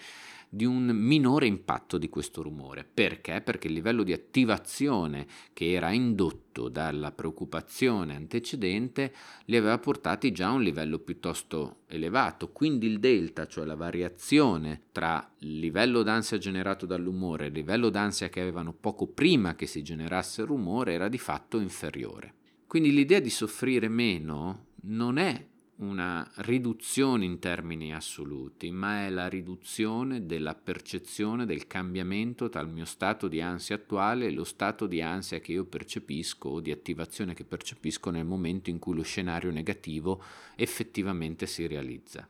di 0.56 0.64
un 0.64 0.86
minore 0.86 1.48
impatto 1.48 1.98
di 1.98 2.08
questo 2.08 2.42
rumore. 2.42 2.86
Perché? 2.86 3.42
Perché 3.42 3.68
il 3.68 3.74
livello 3.74 4.04
di 4.04 4.14
attivazione 4.14 5.28
che 5.52 5.74
era 5.74 5.92
indotto 5.92 6.70
dalla 6.70 7.12
preoccupazione 7.12 8.16
antecedente 8.16 9.14
li 9.46 9.58
aveva 9.58 9.78
portati 9.80 10.32
già 10.32 10.48
a 10.48 10.54
un 10.54 10.64
livello 10.64 11.00
piuttosto 11.00 11.80
elevato. 11.88 12.54
Quindi 12.54 12.88
il 12.88 13.00
delta, 13.00 13.48
cioè 13.48 13.66
la 13.66 13.76
variazione 13.76 14.84
tra 14.94 15.30
il 15.40 15.60
livello 15.60 16.04
d'ansia 16.04 16.38
generato 16.38 16.86
dall'umore 16.86 17.44
e 17.44 17.48
il 17.50 17.54
livello 17.54 17.90
d'ansia 17.90 18.30
che 18.30 18.40
avevano 18.40 18.72
poco 18.72 19.08
prima 19.08 19.56
che 19.56 19.66
si 19.66 19.84
generasse 19.84 20.40
il 20.40 20.48
rumore, 20.48 20.94
era 20.94 21.10
di 21.10 21.18
fatto 21.18 21.60
inferiore. 21.60 22.34
Quindi 22.66 22.94
l'idea 22.94 23.20
di 23.20 23.30
soffrire 23.30 23.90
meno 23.90 24.68
non 24.84 25.18
è 25.18 25.48
una 25.78 26.30
riduzione 26.38 27.26
in 27.26 27.40
termini 27.40 27.94
assoluti, 27.94 28.72
ma 28.72 29.06
è 29.06 29.10
la 29.10 29.28
riduzione 29.28 30.26
della 30.26 30.56
percezione 30.56 31.46
del 31.46 31.68
cambiamento 31.68 32.48
tra 32.48 32.62
il 32.62 32.70
mio 32.70 32.86
stato 32.86 33.28
di 33.28 33.42
ansia 33.42 33.76
attuale 33.76 34.28
e 34.28 34.32
lo 34.32 34.46
stato 34.46 34.88
di 34.88 35.02
ansia 35.02 35.40
che 35.40 35.52
io 35.52 35.66
percepisco 35.66 36.48
o 36.48 36.60
di 36.62 36.72
attivazione 36.72 37.34
che 37.34 37.44
percepisco 37.44 38.10
nel 38.10 38.26
momento 38.26 38.70
in 38.70 38.80
cui 38.80 38.96
lo 38.96 39.04
scenario 39.04 39.52
negativo 39.52 40.24
effettivamente 40.56 41.46
si 41.46 41.68
realizza. 41.68 42.28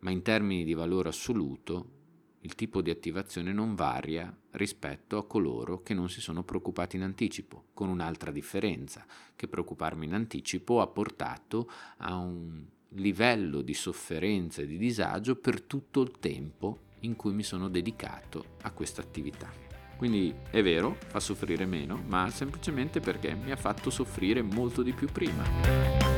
Ma 0.00 0.10
in 0.10 0.20
termini 0.20 0.64
di 0.64 0.74
valore 0.74 1.08
assoluto, 1.08 2.00
il 2.40 2.54
tipo 2.56 2.82
di 2.82 2.90
attivazione 2.90 3.52
non 3.52 3.74
varia 3.74 4.36
rispetto 4.50 5.16
a 5.16 5.26
coloro 5.26 5.82
che 5.82 5.94
non 5.94 6.10
si 6.10 6.20
sono 6.20 6.42
preoccupati 6.42 6.96
in 6.96 7.02
anticipo, 7.02 7.66
con 7.72 7.88
un'altra 7.88 8.32
differenza, 8.32 9.06
che 9.34 9.48
preoccuparmi 9.48 10.04
in 10.04 10.12
anticipo 10.12 10.80
ha 10.80 10.88
portato 10.88 11.70
a 11.98 12.16
un 12.16 12.64
livello 12.94 13.62
di 13.62 13.74
sofferenza 13.74 14.62
e 14.62 14.66
di 14.66 14.78
disagio 14.78 15.36
per 15.36 15.62
tutto 15.62 16.02
il 16.02 16.12
tempo 16.18 16.90
in 17.00 17.16
cui 17.16 17.32
mi 17.32 17.42
sono 17.42 17.68
dedicato 17.68 18.56
a 18.62 18.70
questa 18.70 19.00
attività. 19.00 19.50
Quindi 19.96 20.34
è 20.50 20.62
vero, 20.62 20.96
fa 21.08 21.20
soffrire 21.20 21.64
meno, 21.64 22.02
ma 22.06 22.28
semplicemente 22.30 23.00
perché 23.00 23.34
mi 23.34 23.52
ha 23.52 23.56
fatto 23.56 23.88
soffrire 23.88 24.42
molto 24.42 24.82
di 24.82 24.92
più 24.92 25.08
prima. 25.08 26.11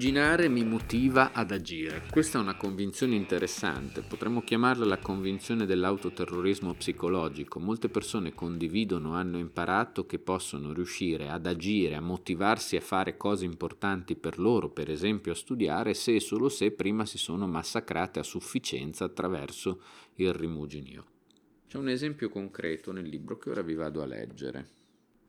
Rimuginare 0.00 0.48
mi 0.48 0.64
motiva 0.64 1.32
ad 1.34 1.50
agire. 1.50 2.04
Questa 2.10 2.38
è 2.38 2.40
una 2.40 2.56
convinzione 2.56 3.16
interessante, 3.16 4.00
potremmo 4.00 4.40
chiamarla 4.40 4.86
la 4.86 4.96
convinzione 4.96 5.66
dell'autoterrorismo 5.66 6.72
psicologico. 6.72 7.60
Molte 7.60 7.90
persone 7.90 8.32
condividono, 8.32 9.12
hanno 9.12 9.36
imparato 9.36 10.06
che 10.06 10.18
possono 10.18 10.72
riuscire 10.72 11.28
ad 11.28 11.44
agire, 11.44 11.96
a 11.96 12.00
motivarsi 12.00 12.76
a 12.76 12.80
fare 12.80 13.18
cose 13.18 13.44
importanti 13.44 14.16
per 14.16 14.38
loro, 14.38 14.70
per 14.70 14.90
esempio 14.90 15.32
a 15.32 15.34
studiare, 15.34 15.92
se 15.92 16.14
e 16.14 16.20
solo 16.20 16.48
se 16.48 16.70
prima 16.70 17.04
si 17.04 17.18
sono 17.18 17.46
massacrate 17.46 18.20
a 18.20 18.22
sufficienza 18.22 19.04
attraverso 19.04 19.82
il 20.14 20.32
rimuginio. 20.32 21.04
C'è 21.68 21.76
un 21.76 21.90
esempio 21.90 22.30
concreto 22.30 22.90
nel 22.90 23.06
libro 23.06 23.36
che 23.36 23.50
ora 23.50 23.60
vi 23.60 23.74
vado 23.74 24.00
a 24.00 24.06
leggere. 24.06 24.79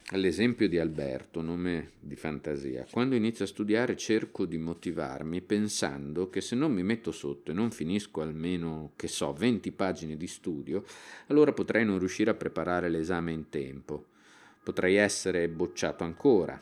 All'esempio 0.08 0.68
di 0.68 0.78
Alberto, 0.78 1.42
nome 1.42 1.92
di 2.00 2.18
fantasia, 2.18 2.86
quando 2.92 3.16
inizio 3.16 3.46
a 3.46 3.48
studiare 3.48 3.96
cerco 3.96 4.46
di 4.46 4.58
motivarmi 4.58 5.42
pensando 5.42 6.30
che 6.30 6.42
se 6.42 6.54
non 6.56 6.74
mi 6.74 6.84
metto 6.84 7.14
sotto 7.14 7.52
e 7.52 7.54
non 7.54 7.72
finisco 7.72 8.22
almeno, 8.22 8.92
che 8.98 9.08
so, 9.08 9.32
20 9.32 9.72
pagine 9.72 10.18
di 10.18 10.28
studio, 10.28 10.84
allora 11.28 11.54
potrei 11.54 11.86
non 11.86 11.98
riuscire 11.98 12.30
a 12.30 12.36
preparare 12.36 12.90
l'esame 12.90 13.32
in 13.32 13.48
tempo. 13.48 14.08
Potrei 14.62 14.96
essere 14.96 15.48
bocciato 15.48 16.04
ancora, 16.04 16.62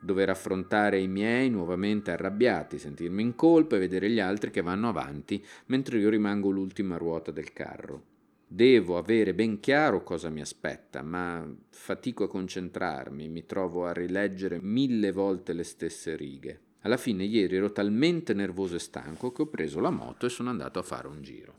dover 0.00 0.30
affrontare 0.30 1.00
i 1.00 1.08
miei 1.08 1.50
nuovamente 1.50 2.12
arrabbiati, 2.12 2.78
sentirmi 2.78 3.22
in 3.22 3.34
colpa 3.34 3.74
e 3.74 3.80
vedere 3.80 4.08
gli 4.08 4.20
altri 4.20 4.50
che 4.50 4.62
vanno 4.62 4.88
avanti 4.88 5.44
mentre 5.66 5.98
io 5.98 6.10
rimango 6.10 6.50
l'ultima 6.50 6.96
ruota 6.96 7.32
del 7.32 7.52
carro. 7.52 8.16
Devo 8.50 8.96
avere 8.96 9.34
ben 9.34 9.60
chiaro 9.60 10.02
cosa 10.02 10.30
mi 10.30 10.40
aspetta, 10.40 11.02
ma 11.02 11.46
fatico 11.68 12.24
a 12.24 12.28
concentrarmi, 12.28 13.28
mi 13.28 13.44
trovo 13.44 13.84
a 13.84 13.92
rileggere 13.92 14.58
mille 14.62 15.12
volte 15.12 15.52
le 15.52 15.64
stesse 15.64 16.16
righe. 16.16 16.60
Alla 16.80 16.96
fine 16.96 17.24
ieri 17.24 17.56
ero 17.56 17.70
talmente 17.72 18.32
nervoso 18.32 18.76
e 18.76 18.78
stanco 18.78 19.32
che 19.32 19.42
ho 19.42 19.48
preso 19.48 19.80
la 19.80 19.90
moto 19.90 20.24
e 20.24 20.30
sono 20.30 20.48
andato 20.48 20.78
a 20.78 20.82
fare 20.82 21.08
un 21.08 21.20
giro. 21.20 21.54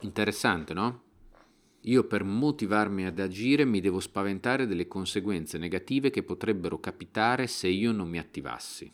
Interessante, 0.00 0.72
no? 0.72 1.02
Io 1.82 2.04
per 2.04 2.24
motivarmi 2.24 3.04
ad 3.04 3.18
agire 3.18 3.66
mi 3.66 3.80
devo 3.80 4.00
spaventare 4.00 4.66
delle 4.66 4.88
conseguenze 4.88 5.58
negative 5.58 6.08
che 6.08 6.22
potrebbero 6.22 6.80
capitare 6.80 7.48
se 7.48 7.68
io 7.68 7.92
non 7.92 8.08
mi 8.08 8.18
attivassi 8.18 8.90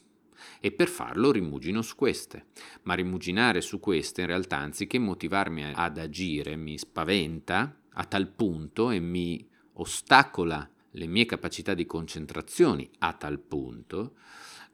e 0.61 0.73
per 0.73 0.89
farlo 0.89 1.31
rimugino 1.31 1.83
su 1.83 1.97
queste. 1.97 2.47
Ma 2.83 2.95
rimuginare 2.95 3.61
su 3.61 3.81
queste 3.81 4.23
in 4.23 4.27
realtà 4.27 4.59
anziché 4.59 4.99
motivarmi 4.99 5.73
ad 5.75 5.99
agire 5.99 6.57
mi 6.57 6.79
spaventa 6.79 7.77
a 7.95 8.05
tal 8.05 8.29
punto 8.29 8.91
e 8.91 9.01
mi 9.01 9.47
ostacola 9.75 10.69
le 10.91 11.07
mie 11.07 11.27
capacità 11.27 11.75
di 11.75 11.87
concentrazione 11.87 12.89
a 12.99 13.13
tal 13.13 13.39
punto 13.39 14.15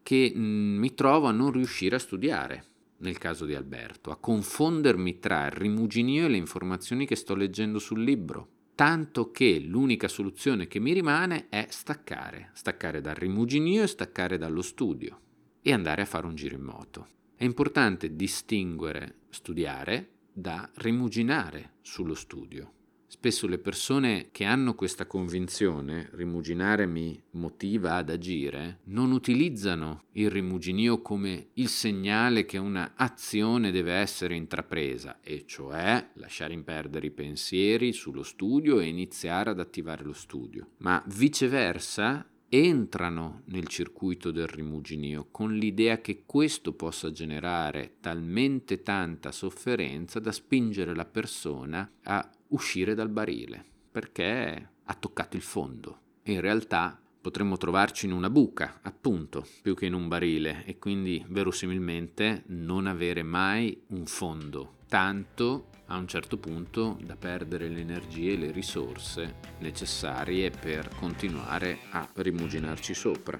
che 0.02 0.33
mm, 0.35 0.78
mi 0.78 0.95
trovo 0.95 1.26
a 1.26 1.33
non 1.33 1.52
riuscire 1.52 1.97
a 1.97 2.00
studiare, 2.00 2.66
nel 2.99 3.19
caso 3.19 3.45
di 3.45 3.54
Alberto, 3.54 4.11
a 4.11 4.16
confondermi 4.16 5.19
tra 5.19 5.47
il 5.47 5.52
rimuginio 5.52 6.25
e 6.25 6.28
le 6.28 6.37
informazioni 6.37 7.07
che 7.07 7.16
sto 7.16 7.35
leggendo 7.35 7.78
sul 7.78 8.02
libro 8.02 8.49
tanto 8.75 9.31
che 9.31 9.61
l'unica 9.61 10.09
soluzione 10.09 10.66
che 10.66 10.81
mi 10.81 10.92
rimane 10.92 11.47
è 11.49 11.66
staccare, 11.69 12.50
staccare 12.54 13.00
dal 13.00 13.14
rimuginio 13.14 13.83
e 13.83 13.87
staccare 13.87 14.38
dallo 14.38 14.62
studio 14.62 15.21
e 15.62 15.73
andare 15.73 16.02
a 16.02 16.07
fare 16.07 16.26
un 16.26 16.35
giro 16.35 16.57
in 16.57 16.62
moto. 16.62 17.07
È 17.37 17.45
importante 17.45 18.14
distinguere 18.14 19.21
studiare 19.31 20.09
da 20.33 20.69
rimuginare 20.75 21.75
sullo 21.81 22.14
studio. 22.14 22.73
Spesso 23.12 23.47
le 23.47 23.59
persone 23.59 24.31
che 24.33 24.45
hanno 24.45 24.75
questa 24.75 25.07
convinzione, 25.07 26.09
rimuginare 26.14 26.87
mi 26.87 27.23
motiva 27.33 27.97
ad 27.97 28.09
agire, 28.09 28.78
non 28.85 29.12
utilizzano 29.12 30.04
il 30.12 30.31
rimuginio 30.31 31.02
come 31.02 31.50
il 31.54 31.69
segnale 31.69 32.47
che 32.47 32.57
una 32.57 32.95
azione 32.97 33.71
deve 33.71 33.92
essere 33.92 34.35
intrapresa, 34.35 35.21
e 35.21 35.45
cioè 35.47 36.09
lasciare 36.14 36.54
in 36.54 36.64
perdere 36.64 37.09
i 37.09 37.11
pensieri 37.11 37.92
sullo 37.92 38.23
studio 38.23 38.81
e 38.81 38.87
iniziare 38.87 39.50
ad 39.50 39.61
attivare 39.61 40.04
lo 40.04 40.14
studio. 40.14 40.71
Ma 40.78 41.04
viceversa, 41.09 42.26
entrano 42.54 43.44
nel 43.47 43.66
circuito 43.66 44.30
del 44.30 44.47
rimuginio 44.47 45.28
con 45.30 45.54
l'idea 45.54 46.02
che 46.02 46.25
questo 46.26 46.75
possa 46.75 47.11
generare 47.11 47.94
talmente 48.00 48.82
tanta 48.82 49.32
sofferenza 49.32 50.21
da 50.21 50.32
spingere 50.32 50.94
la 50.94 51.06
persona 51.06 51.90
a 52.02 52.30
uscire 52.49 52.94
dal 52.94 53.09
barile, 53.09 53.64
perché 53.90 54.71
ha 54.85 54.94
toccato 54.94 55.37
il 55.37 55.42
fondo. 55.42 56.00
In 56.25 56.42
realtà 56.42 57.00
potremmo 57.23 57.56
trovarci 57.56 58.04
in 58.04 58.12
una 58.12 58.28
buca, 58.28 58.80
appunto, 58.82 59.47
più 59.62 59.75
che 59.75 59.87
in 59.87 59.94
un 59.94 60.09
barile, 60.09 60.66
e 60.66 60.78
quindi 60.78 61.25
verosimilmente 61.28 62.42
non 62.49 62.87
avere 62.87 63.23
mai 63.23 63.80
un 63.88 64.04
fondo, 64.04 64.76
tanto 64.88 65.68
a 65.92 65.99
un 65.99 66.08
certo 66.08 66.38
punto 66.38 66.96
da 67.02 67.16
perdere 67.16 67.68
le 67.68 67.80
energie 67.80 68.32
e 68.32 68.38
le 68.38 68.50
risorse 68.50 69.34
necessarie 69.58 70.50
per 70.50 70.88
continuare 70.99 71.80
a 71.90 72.08
rimuginarci 72.14 72.94
sopra. 72.94 73.38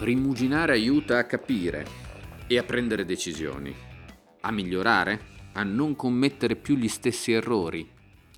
Rimuginare 0.00 0.72
aiuta 0.72 1.16
a 1.16 1.24
capire 1.24 1.86
e 2.46 2.58
a 2.58 2.62
prendere 2.64 3.06
decisioni, 3.06 3.74
a 4.42 4.52
migliorare, 4.52 5.32
a 5.54 5.62
non 5.62 5.96
commettere 5.96 6.56
più 6.56 6.76
gli 6.76 6.88
stessi 6.88 7.32
errori, 7.32 7.90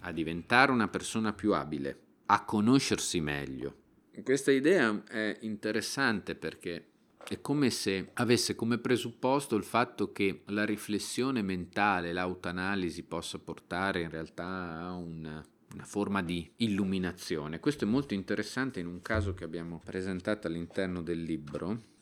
a 0.02 0.12
diventare 0.12 0.70
una 0.70 0.86
persona 0.86 1.32
più 1.32 1.52
abile 1.52 2.02
a 2.26 2.44
conoscersi 2.44 3.20
meglio. 3.20 3.84
Questa 4.22 4.50
idea 4.50 5.02
è 5.08 5.36
interessante 5.40 6.34
perché 6.34 6.86
è 7.28 7.40
come 7.40 7.70
se 7.70 8.10
avesse 8.14 8.54
come 8.54 8.78
presupposto 8.78 9.56
il 9.56 9.64
fatto 9.64 10.12
che 10.12 10.42
la 10.46 10.64
riflessione 10.64 11.42
mentale, 11.42 12.12
l'autoanalisi 12.12 13.02
possa 13.02 13.38
portare 13.38 14.02
in 14.02 14.10
realtà 14.10 14.80
a 14.80 14.92
una, 14.94 15.44
una 15.74 15.84
forma 15.84 16.22
di 16.22 16.48
illuminazione. 16.56 17.60
Questo 17.60 17.84
è 17.84 17.88
molto 17.88 18.14
interessante 18.14 18.80
in 18.80 18.86
un 18.86 19.02
caso 19.02 19.34
che 19.34 19.44
abbiamo 19.44 19.80
presentato 19.84 20.46
all'interno 20.46 21.02
del 21.02 21.22
libro. 21.22 21.94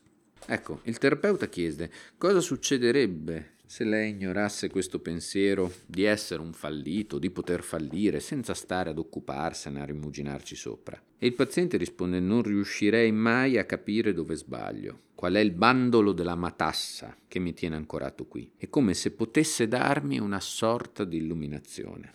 Ecco, 0.47 0.81
il 0.85 0.99
terapeuta 0.99 1.47
chiese 1.47 1.91
cosa 2.19 2.41
succederebbe 2.41 3.54
se 3.75 3.83
lei 3.83 4.11
ignorasse 4.11 4.71
questo 4.71 5.01
pensiero 5.01 5.69
di 5.85 6.05
essere 6.05 6.41
un 6.41 6.53
fallito, 6.53 7.19
di 7.19 7.29
poter 7.31 7.65
fallire, 7.65 8.21
senza 8.21 8.55
stare 8.55 8.91
ad 8.91 8.99
occuparsene, 8.99 9.81
a 9.81 9.85
rimuginarci 9.85 10.55
sopra. 10.55 11.03
E 11.19 11.27
il 11.27 11.33
paziente 11.35 11.77
risponde 11.77 12.21
non 12.21 12.43
riuscirei 12.43 13.11
mai 13.11 13.59
a 13.59 13.65
capire 13.65 14.13
dove 14.13 14.37
sbaglio, 14.37 15.01
qual 15.17 15.35
è 15.35 15.41
il 15.41 15.51
bandolo 15.51 16.13
della 16.13 16.37
matassa 16.37 17.17
che 17.27 17.41
mi 17.41 17.53
tiene 17.53 17.75
ancorato 17.75 18.27
qui. 18.27 18.49
È 18.57 18.69
come 18.69 18.95
se 18.95 19.11
potesse 19.11 19.67
darmi 19.67 20.21
una 20.21 20.39
sorta 20.39 21.05
di 21.05 21.17
illuminazione. 21.17 22.13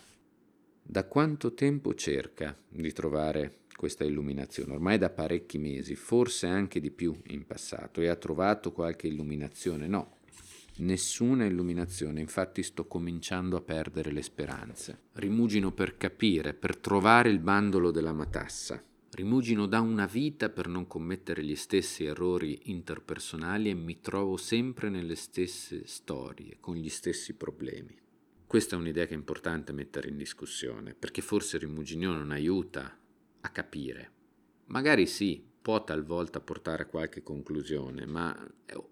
Da 0.80 1.04
quanto 1.04 1.52
tempo 1.52 1.92
cerca 1.92 2.56
di 2.70 2.90
trovare 2.92 3.58
questa 3.76 4.04
illuminazione? 4.04 4.72
Ormai 4.72 4.96
da 4.96 5.10
parecchi 5.10 5.58
mesi, 5.58 5.94
forse 5.94 6.46
anche 6.46 6.80
di 6.80 6.90
più 6.90 7.14
in 7.26 7.44
passato, 7.44 8.00
e 8.00 8.08
ha 8.08 8.16
trovato 8.16 8.72
qualche 8.72 9.08
illuminazione? 9.08 9.86
No, 9.86 10.19
nessuna 10.78 11.44
illuminazione, 11.44 12.20
infatti 12.20 12.62
sto 12.62 12.86
cominciando 12.86 13.56
a 13.56 13.60
perdere 13.60 14.10
le 14.12 14.22
speranze. 14.22 15.02
Rimugino 15.12 15.72
per 15.72 15.96
capire, 15.96 16.54
per 16.54 16.76
trovare 16.76 17.30
il 17.30 17.40
bandolo 17.40 17.90
della 17.90 18.12
matassa. 18.12 18.82
Rimugino 19.12 19.66
da 19.66 19.80
una 19.80 20.06
vita 20.06 20.50
per 20.50 20.68
non 20.68 20.86
commettere 20.86 21.42
gli 21.42 21.56
stessi 21.56 22.04
errori 22.04 22.60
interpersonali 22.64 23.68
e 23.68 23.74
mi 23.74 24.00
trovo 24.00 24.36
sempre 24.36 24.88
nelle 24.88 25.16
stesse 25.16 25.86
storie, 25.86 26.58
con 26.60 26.76
gli 26.76 26.88
stessi 26.88 27.34
problemi. 27.34 27.98
Questa 28.46 28.76
è 28.76 28.78
un'idea 28.78 29.06
che 29.06 29.14
è 29.14 29.16
importante 29.16 29.72
mettere 29.72 30.08
in 30.08 30.16
discussione, 30.16 30.94
perché 30.94 31.22
forse 31.22 31.56
il 31.56 31.62
rimuginio 31.62 32.12
non 32.12 32.30
aiuta 32.30 32.96
a 33.40 33.48
capire. 33.50 34.12
Magari 34.66 35.06
sì, 35.06 35.44
può 35.62 35.84
talvolta 35.84 36.40
portare 36.40 36.84
a 36.84 36.86
qualche 36.86 37.22
conclusione, 37.22 38.06
ma 38.06 38.34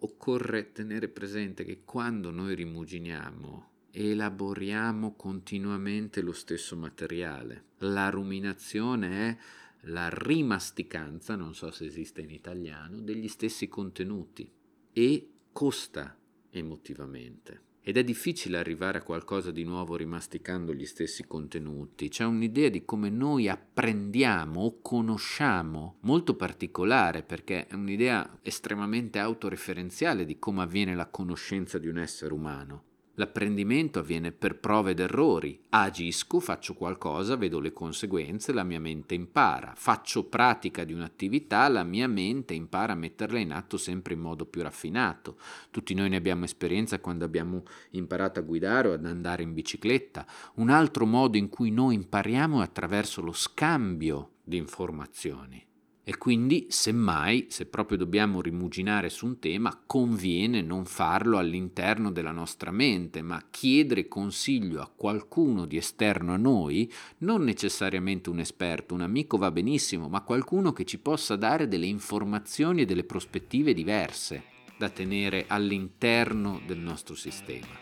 occorre 0.00 0.72
tenere 0.72 1.08
presente 1.08 1.64
che 1.64 1.82
quando 1.84 2.30
noi 2.30 2.54
rimuginiamo 2.54 3.70
elaboriamo 3.90 5.14
continuamente 5.16 6.20
lo 6.20 6.32
stesso 6.32 6.76
materiale. 6.76 7.64
La 7.78 8.10
ruminazione 8.10 9.28
è 9.28 9.36
la 9.82 10.08
rimasticanza, 10.10 11.36
non 11.36 11.54
so 11.54 11.70
se 11.70 11.86
esiste 11.86 12.20
in 12.20 12.30
italiano, 12.30 13.00
degli 13.00 13.28
stessi 13.28 13.68
contenuti 13.68 14.50
e 14.92 15.30
costa 15.52 16.16
emotivamente 16.50 17.66
ed 17.88 17.96
è 17.96 18.04
difficile 18.04 18.58
arrivare 18.58 18.98
a 18.98 19.02
qualcosa 19.02 19.50
di 19.50 19.64
nuovo 19.64 19.96
rimasticando 19.96 20.74
gli 20.74 20.84
stessi 20.84 21.26
contenuti. 21.26 22.10
C'è 22.10 22.22
un'idea 22.22 22.68
di 22.68 22.84
come 22.84 23.08
noi 23.08 23.48
apprendiamo 23.48 24.60
o 24.60 24.82
conosciamo 24.82 25.96
molto 26.00 26.36
particolare 26.36 27.22
perché 27.22 27.66
è 27.66 27.72
un'idea 27.72 28.40
estremamente 28.42 29.18
autoreferenziale 29.18 30.26
di 30.26 30.38
come 30.38 30.60
avviene 30.60 30.94
la 30.94 31.06
conoscenza 31.06 31.78
di 31.78 31.88
un 31.88 31.96
essere 31.96 32.34
umano. 32.34 32.87
L'apprendimento 33.18 33.98
avviene 33.98 34.30
per 34.30 34.60
prove 34.60 34.92
ed 34.92 35.00
errori. 35.00 35.60
Agisco, 35.70 36.38
faccio 36.38 36.74
qualcosa, 36.74 37.34
vedo 37.34 37.58
le 37.58 37.72
conseguenze, 37.72 38.52
la 38.52 38.62
mia 38.62 38.78
mente 38.78 39.16
impara. 39.16 39.72
Faccio 39.74 40.26
pratica 40.26 40.84
di 40.84 40.92
un'attività, 40.92 41.66
la 41.66 41.82
mia 41.82 42.06
mente 42.06 42.54
impara 42.54 42.92
a 42.92 42.96
metterla 42.96 43.40
in 43.40 43.50
atto 43.50 43.76
sempre 43.76 44.14
in 44.14 44.20
modo 44.20 44.46
più 44.46 44.62
raffinato. 44.62 45.36
Tutti 45.72 45.94
noi 45.94 46.10
ne 46.10 46.16
abbiamo 46.16 46.44
esperienza 46.44 47.00
quando 47.00 47.24
abbiamo 47.24 47.64
imparato 47.90 48.38
a 48.38 48.44
guidare 48.44 48.86
o 48.86 48.92
ad 48.92 49.04
andare 49.04 49.42
in 49.42 49.52
bicicletta. 49.52 50.24
Un 50.54 50.70
altro 50.70 51.04
modo 51.04 51.36
in 51.36 51.48
cui 51.48 51.72
noi 51.72 51.96
impariamo 51.96 52.60
è 52.60 52.62
attraverso 52.62 53.20
lo 53.20 53.32
scambio 53.32 54.34
di 54.44 54.58
informazioni. 54.58 55.67
E 56.08 56.16
quindi, 56.16 56.68
semmai, 56.70 57.48
se 57.50 57.66
proprio 57.66 57.98
dobbiamo 57.98 58.40
rimuginare 58.40 59.10
su 59.10 59.26
un 59.26 59.38
tema, 59.38 59.78
conviene 59.84 60.62
non 60.62 60.86
farlo 60.86 61.36
all'interno 61.36 62.10
della 62.10 62.30
nostra 62.30 62.70
mente, 62.70 63.20
ma 63.20 63.44
chiedere 63.50 64.08
consiglio 64.08 64.80
a 64.80 64.88
qualcuno 64.88 65.66
di 65.66 65.76
esterno 65.76 66.32
a 66.32 66.38
noi, 66.38 66.90
non 67.18 67.44
necessariamente 67.44 68.30
un 68.30 68.38
esperto, 68.38 68.94
un 68.94 69.02
amico 69.02 69.36
va 69.36 69.50
benissimo, 69.50 70.08
ma 70.08 70.22
qualcuno 70.22 70.72
che 70.72 70.86
ci 70.86 70.98
possa 70.98 71.36
dare 71.36 71.68
delle 71.68 71.84
informazioni 71.84 72.80
e 72.80 72.84
delle 72.86 73.04
prospettive 73.04 73.74
diverse 73.74 74.44
da 74.78 74.88
tenere 74.88 75.44
all'interno 75.46 76.62
del 76.66 76.78
nostro 76.78 77.16
sistema. 77.16 77.78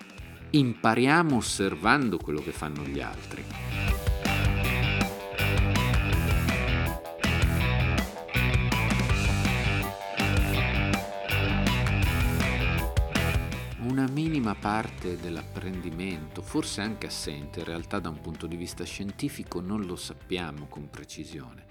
Impariamo 0.50 1.36
osservando 1.36 2.18
quello 2.18 2.40
che 2.40 2.50
fanno 2.50 2.82
gli 2.82 2.98
altri. 2.98 4.05
Una 13.98 14.12
minima 14.12 14.54
parte 14.54 15.16
dell'apprendimento, 15.16 16.42
forse 16.42 16.82
anche 16.82 17.06
assente, 17.06 17.61
in 17.61 17.64
realtà 17.64 17.98
da 17.98 18.11
un 18.11 18.20
punto 18.20 18.46
di 18.46 18.54
vista 18.54 18.85
scientifico 18.85 19.62
non 19.62 19.87
lo 19.87 19.96
sappiamo 19.96 20.66
con 20.66 20.90
precisione, 20.90 21.64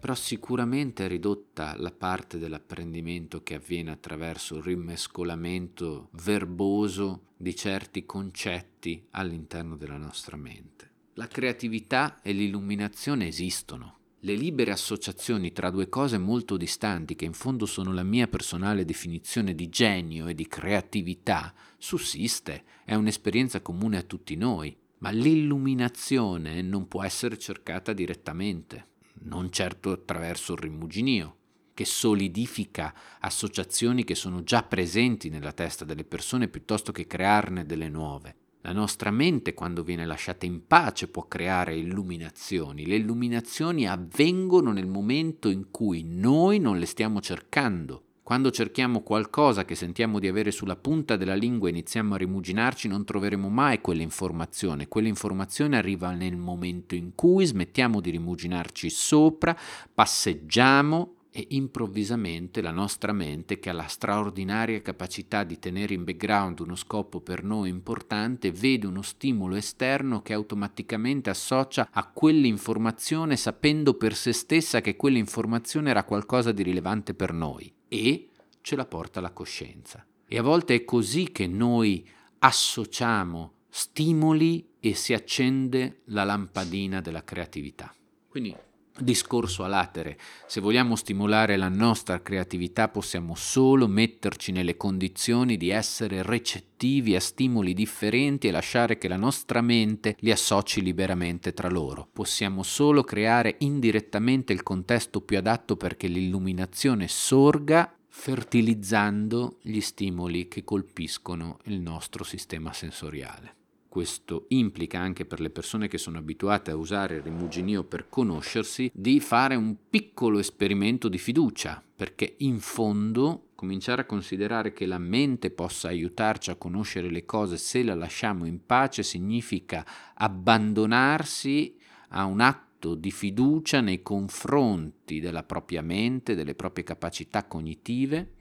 però 0.00 0.14
sicuramente 0.14 1.04
è 1.04 1.08
ridotta 1.08 1.76
la 1.76 1.90
parte 1.90 2.38
dell'apprendimento 2.38 3.42
che 3.42 3.56
avviene 3.56 3.90
attraverso 3.90 4.56
il 4.56 4.62
rimescolamento 4.62 6.08
verboso 6.12 7.32
di 7.36 7.54
certi 7.54 8.06
concetti 8.06 9.06
all'interno 9.10 9.76
della 9.76 9.98
nostra 9.98 10.38
mente. 10.38 10.90
La 11.16 11.28
creatività 11.28 12.22
e 12.22 12.32
l'illuminazione 12.32 13.26
esistono, 13.26 13.97
le 14.22 14.34
libere 14.34 14.72
associazioni 14.72 15.52
tra 15.52 15.70
due 15.70 15.88
cose 15.88 16.18
molto 16.18 16.56
distanti, 16.56 17.14
che 17.14 17.24
in 17.24 17.32
fondo 17.32 17.66
sono 17.66 17.92
la 17.92 18.02
mia 18.02 18.26
personale 18.26 18.84
definizione 18.84 19.54
di 19.54 19.68
genio 19.68 20.26
e 20.26 20.34
di 20.34 20.46
creatività, 20.48 21.54
sussiste, 21.76 22.64
è 22.84 22.94
un'esperienza 22.94 23.60
comune 23.60 23.98
a 23.98 24.02
tutti 24.02 24.34
noi, 24.34 24.76
ma 24.98 25.10
l'illuminazione 25.10 26.62
non 26.62 26.88
può 26.88 27.04
essere 27.04 27.38
cercata 27.38 27.92
direttamente, 27.92 28.86
non 29.20 29.52
certo 29.52 29.92
attraverso 29.92 30.54
il 30.54 30.58
rimuginio, 30.58 31.36
che 31.72 31.84
solidifica 31.84 32.92
associazioni 33.20 34.02
che 34.02 34.16
sono 34.16 34.42
già 34.42 34.64
presenti 34.64 35.28
nella 35.28 35.52
testa 35.52 35.84
delle 35.84 36.04
persone 36.04 36.48
piuttosto 36.48 36.90
che 36.90 37.06
crearne 37.06 37.64
delle 37.64 37.88
nuove. 37.88 38.34
La 38.68 38.74
nostra 38.74 39.10
mente, 39.10 39.54
quando 39.54 39.82
viene 39.82 40.04
lasciata 40.04 40.44
in 40.44 40.66
pace, 40.66 41.08
può 41.08 41.26
creare 41.26 41.74
illuminazioni. 41.74 42.84
Le 42.84 42.96
illuminazioni 42.96 43.88
avvengono 43.88 44.72
nel 44.72 44.86
momento 44.86 45.48
in 45.48 45.70
cui 45.70 46.02
noi 46.04 46.58
non 46.58 46.78
le 46.78 46.84
stiamo 46.84 47.22
cercando. 47.22 48.02
Quando 48.22 48.50
cerchiamo 48.50 49.00
qualcosa 49.00 49.64
che 49.64 49.74
sentiamo 49.74 50.18
di 50.18 50.28
avere 50.28 50.50
sulla 50.50 50.76
punta 50.76 51.16
della 51.16 51.34
lingua 51.34 51.68
e 51.68 51.70
iniziamo 51.70 52.12
a 52.12 52.18
rimuginarci, 52.18 52.88
non 52.88 53.06
troveremo 53.06 53.48
mai 53.48 53.80
quell'informazione. 53.80 54.86
Quell'informazione 54.86 55.78
arriva 55.78 56.10
nel 56.10 56.36
momento 56.36 56.94
in 56.94 57.14
cui 57.14 57.46
smettiamo 57.46 58.02
di 58.02 58.10
rimuginarci 58.10 58.90
sopra, 58.90 59.56
passeggiamo 59.94 61.14
e 61.30 61.46
improvvisamente 61.50 62.60
la 62.60 62.70
nostra 62.70 63.12
mente, 63.12 63.58
che 63.58 63.70
ha 63.70 63.72
la 63.72 63.86
straordinaria 63.86 64.80
capacità 64.80 65.44
di 65.44 65.58
tenere 65.58 65.94
in 65.94 66.04
background 66.04 66.60
uno 66.60 66.74
scopo 66.74 67.20
per 67.20 67.42
noi 67.42 67.68
importante, 67.68 68.50
vede 68.50 68.86
uno 68.86 69.02
stimolo 69.02 69.54
esterno 69.54 70.22
che 70.22 70.32
automaticamente 70.32 71.30
associa 71.30 71.88
a 71.90 72.06
quell'informazione 72.06 73.36
sapendo 73.36 73.94
per 73.94 74.14
se 74.14 74.32
stessa 74.32 74.80
che 74.80 74.96
quell'informazione 74.96 75.90
era 75.90 76.04
qualcosa 76.04 76.52
di 76.52 76.62
rilevante 76.62 77.14
per 77.14 77.32
noi 77.32 77.72
e 77.88 78.28
ce 78.60 78.76
la 78.76 78.86
porta 78.86 79.18
alla 79.18 79.32
coscienza. 79.32 80.04
E 80.26 80.38
a 80.38 80.42
volte 80.42 80.74
è 80.74 80.84
così 80.84 81.30
che 81.30 81.46
noi 81.46 82.06
associamo 82.40 83.52
stimoli 83.68 84.74
e 84.80 84.94
si 84.94 85.12
accende 85.12 86.00
la 86.06 86.24
lampadina 86.24 87.00
della 87.00 87.24
creatività. 87.24 87.94
Quindi 88.28 88.54
discorso 89.00 89.64
a 89.64 89.68
latere. 89.68 90.18
Se 90.46 90.60
vogliamo 90.60 90.96
stimolare 90.96 91.56
la 91.56 91.68
nostra 91.68 92.20
creatività 92.22 92.88
possiamo 92.88 93.34
solo 93.34 93.86
metterci 93.86 94.52
nelle 94.52 94.76
condizioni 94.76 95.56
di 95.56 95.70
essere 95.70 96.22
recettivi 96.22 97.14
a 97.14 97.20
stimoli 97.20 97.74
differenti 97.74 98.48
e 98.48 98.50
lasciare 98.50 98.98
che 98.98 99.08
la 99.08 99.16
nostra 99.16 99.60
mente 99.60 100.16
li 100.20 100.30
associ 100.30 100.82
liberamente 100.82 101.52
tra 101.52 101.68
loro. 101.68 102.08
Possiamo 102.12 102.62
solo 102.62 103.02
creare 103.02 103.56
indirettamente 103.58 104.52
il 104.52 104.62
contesto 104.62 105.20
più 105.20 105.38
adatto 105.38 105.76
perché 105.76 106.06
l'illuminazione 106.06 107.08
sorga 107.08 107.92
fertilizzando 108.08 109.58
gli 109.62 109.80
stimoli 109.80 110.48
che 110.48 110.64
colpiscono 110.64 111.58
il 111.64 111.80
nostro 111.80 112.24
sistema 112.24 112.72
sensoriale. 112.72 113.57
Questo 113.88 114.44
implica 114.48 115.00
anche 115.00 115.24
per 115.24 115.40
le 115.40 115.48
persone 115.48 115.88
che 115.88 115.96
sono 115.96 116.18
abituate 116.18 116.70
a 116.70 116.76
usare 116.76 117.16
il 117.16 117.22
rimuginio 117.22 117.84
per 117.84 118.10
conoscersi 118.10 118.90
di 118.92 119.18
fare 119.18 119.54
un 119.54 119.76
piccolo 119.88 120.38
esperimento 120.38 121.08
di 121.08 121.16
fiducia, 121.16 121.82
perché 121.96 122.34
in 122.38 122.60
fondo 122.60 123.48
cominciare 123.54 124.02
a 124.02 124.06
considerare 124.06 124.74
che 124.74 124.84
la 124.84 124.98
mente 124.98 125.50
possa 125.50 125.88
aiutarci 125.88 126.50
a 126.50 126.56
conoscere 126.56 127.10
le 127.10 127.24
cose 127.24 127.56
se 127.56 127.82
la 127.82 127.94
lasciamo 127.94 128.44
in 128.44 128.64
pace 128.64 129.02
significa 129.02 129.84
abbandonarsi 130.14 131.74
a 132.10 132.26
un 132.26 132.40
atto 132.40 132.94
di 132.94 133.10
fiducia 133.10 133.80
nei 133.80 134.02
confronti 134.02 135.18
della 135.18 135.42
propria 135.42 135.82
mente, 135.82 136.34
delle 136.34 136.54
proprie 136.54 136.84
capacità 136.84 137.46
cognitive 137.46 138.36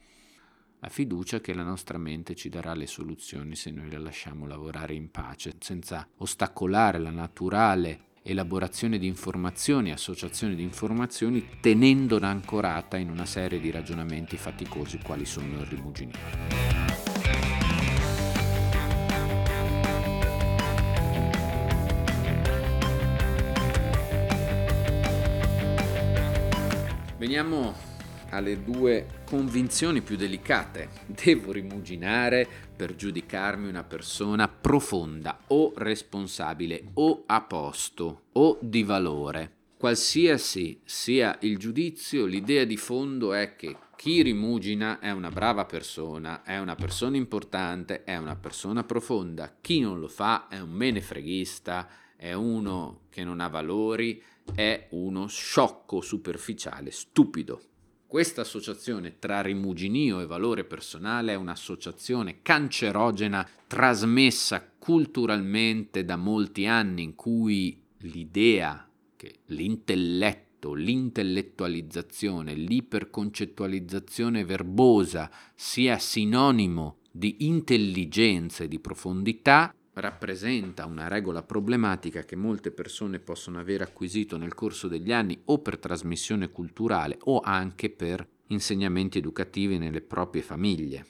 la 0.80 0.90
fiducia 0.90 1.42
che 1.42 1.54
la 1.54 1.64
nostra 1.64 1.98
mente 1.98 2.36
ci 2.36 2.50
darà 2.50 2.74
le 2.76 2.86
soluzioni 2.86 3.56
se 3.56 3.72
noi 3.72 3.90
la 3.90 3.98
lasciamo 3.98 4.46
lavorare 4.46 4.94
in 4.94 5.10
pace, 5.10 5.56
senza 5.60 6.08
ostacolare 6.18 7.00
la 7.00 7.10
naturale 7.10 8.02
elaborazione 8.22 9.00
di 9.00 9.08
informazioni, 9.08 9.92
associazione 9.92 10.54
di 10.54 10.62
informazioni, 10.62 11.48
tenendola 11.62 12.28
ancorata 12.28 12.98
in 12.98 13.10
una 13.10 13.26
serie 13.26 13.60
di 13.60 13.72
ragionamenti 13.72 14.38
faticosi 14.38 15.00
quali 15.00 15.26
sono 15.26 15.62
il 15.62 15.66
rimuginio. 15.66 16.76
Veniamo 27.18 27.96
alle 28.30 28.64
due 28.64 29.24
convinzioni 29.26 30.02
più 30.02 30.16
delicate. 30.16 30.90
Devo 31.06 31.52
rimuginare 31.52 32.48
per 32.76 32.96
giudicarmi 32.96 33.68
una 33.68 33.84
persona 33.84 34.48
profonda 34.48 35.40
o 35.48 35.74
responsabile 35.76 36.90
o 36.94 37.24
a 37.26 37.42
posto 37.42 38.24
o 38.34 38.58
di 38.62 38.84
valore. 38.84 39.52
Qualsiasi 39.78 40.82
sia 40.84 41.38
il 41.42 41.58
giudizio, 41.58 42.26
l'idea 42.26 42.64
di 42.64 42.78
fondo 42.78 43.34
è 43.34 43.56
che 43.56 43.78
chi 43.96 44.22
rimugina 44.22 45.00
è 45.00 45.12
una 45.12 45.30
brava 45.30 45.66
persona, 45.66 46.44
è 46.44 46.60
una 46.60 46.76
persona 46.76 47.18
importante, 47.18 48.04
è 48.04 48.18
una 48.18 48.36
persona 48.36 48.84
profonda. 48.84 49.56
Chi 49.62 49.80
non 49.80 50.00
lo 50.00 50.08
fa 50.08 50.48
è 50.48 50.60
un 50.60 50.72
menefreghista, 50.72 51.88
è 52.16 52.34
uno 52.34 53.02
che 53.10 53.24
non 53.24 53.40
ha 53.40 53.48
valori, 53.48 54.22
è 54.54 54.88
uno 54.92 55.28
sciocco 55.28 56.02
superficiale, 56.02 56.92
stupido. 56.92 57.62
Questa 58.08 58.40
associazione 58.40 59.20
tra 59.20 59.42
rimuginio 59.42 60.22
e 60.22 60.26
valore 60.26 60.64
personale 60.64 61.34
è 61.34 61.36
un'associazione 61.36 62.42
cancerogena 62.42 63.46
trasmessa 63.68 64.66
culturalmente 64.80 66.06
da 66.06 66.16
molti 66.16 66.68
anni 66.68 67.04
in 67.04 67.16
cui 67.16 67.78
l'idea 68.04 68.90
che 69.18 69.40
l'intelletto, 69.48 70.74
l'intellettualizzazione, 70.74 72.54
l'iperconcettualizzazione 72.54 74.46
verbosa 74.46 75.30
sia 75.54 75.98
sinonimo 75.98 77.00
di 77.12 77.36
intelligenza 77.40 78.64
e 78.64 78.70
di 78.70 78.80
profondità 78.80 79.76
rappresenta 80.00 80.86
una 80.86 81.08
regola 81.08 81.42
problematica 81.42 82.24
che 82.24 82.36
molte 82.36 82.72
persone 82.72 83.20
possono 83.20 83.60
aver 83.60 83.82
acquisito 83.82 84.38
nel 84.38 84.54
corso 84.54 84.88
degli 84.88 85.12
anni 85.12 85.40
o 85.46 85.60
per 85.60 85.80
trasmissione 85.80 86.52
culturale 86.52 87.18
o 87.24 87.40
anche 87.40 87.90
per 87.90 88.28
insegnamenti 88.48 89.18
educativi 89.18 89.78
nelle 89.78 90.02
proprie 90.02 90.42
famiglie. 90.42 91.06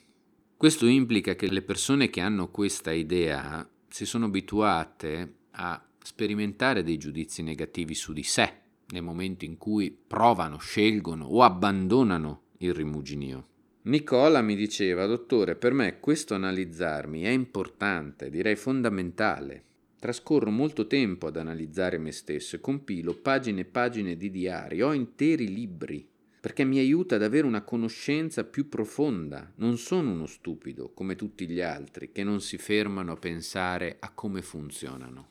Questo 0.56 0.86
implica 0.88 1.36
che 1.36 1.52
le 1.52 1.62
persone 1.62 2.10
che 2.10 2.22
hanno 2.22 2.50
questa 2.50 2.92
idea 2.92 3.68
si 3.90 4.06
sono 4.06 4.26
abituate 4.26 5.36
a 5.52 5.84
sperimentare 6.02 6.84
dei 6.84 6.98
giudizi 6.98 7.44
negativi 7.44 7.94
su 7.94 8.14
di 8.14 8.24
sé 8.24 8.62
nel 8.88 9.04
momento 9.04 9.44
in 9.44 9.58
cui 9.58 9.92
provano, 9.92 10.58
scelgono 10.58 11.26
o 11.26 11.44
abbandonano 11.44 12.44
il 12.60 12.74
rimuginio. 12.74 13.48
Nicola 13.88 14.42
mi 14.42 14.58
diceva, 14.58 15.06
dottore, 15.06 15.56
per 15.56 15.72
me 15.72 16.02
questo 16.02 16.34
analizzarmi 16.34 17.22
è 17.22 17.30
importante, 17.30 18.30
direi 18.30 18.58
fondamentale. 18.58 19.64
Trascorro 19.98 20.52
molto 20.52 20.88
tempo 20.88 21.28
ad 21.28 21.38
analizzare 21.38 21.98
me 21.98 22.12
stesso 22.12 22.58
e 22.58 22.60
compilo 22.60 23.14
pagine 23.14 23.62
e 23.62 23.66
pagine 23.66 24.18
di 24.18 24.30
diari, 24.30 24.82
ho 24.82 24.92
interi 24.92 25.48
libri, 25.54 26.06
perché 26.42 26.66
mi 26.66 26.80
aiuta 26.80 27.16
ad 27.16 27.24
avere 27.24 27.48
una 27.48 27.64
conoscenza 27.64 28.44
più 28.44 28.68
profonda. 28.68 29.54
Non 29.56 29.78
sono 29.78 30.12
uno 30.12 30.26
stupido, 30.26 30.92
come 30.94 31.16
tutti 31.16 31.48
gli 31.48 31.62
altri, 31.62 32.12
che 32.12 32.26
non 32.26 32.42
si 32.42 32.58
fermano 32.58 33.14
a 33.14 33.18
pensare 33.18 33.96
a 34.02 34.12
come 34.12 34.42
funzionano. 34.42 35.28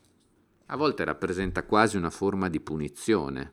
A 0.69 0.77
volte 0.77 1.05
rappresenta 1.05 1.64
quasi 1.64 1.99
una 1.99 2.09
forma 2.09 2.49
di 2.49 2.61
punizione, 2.61 3.53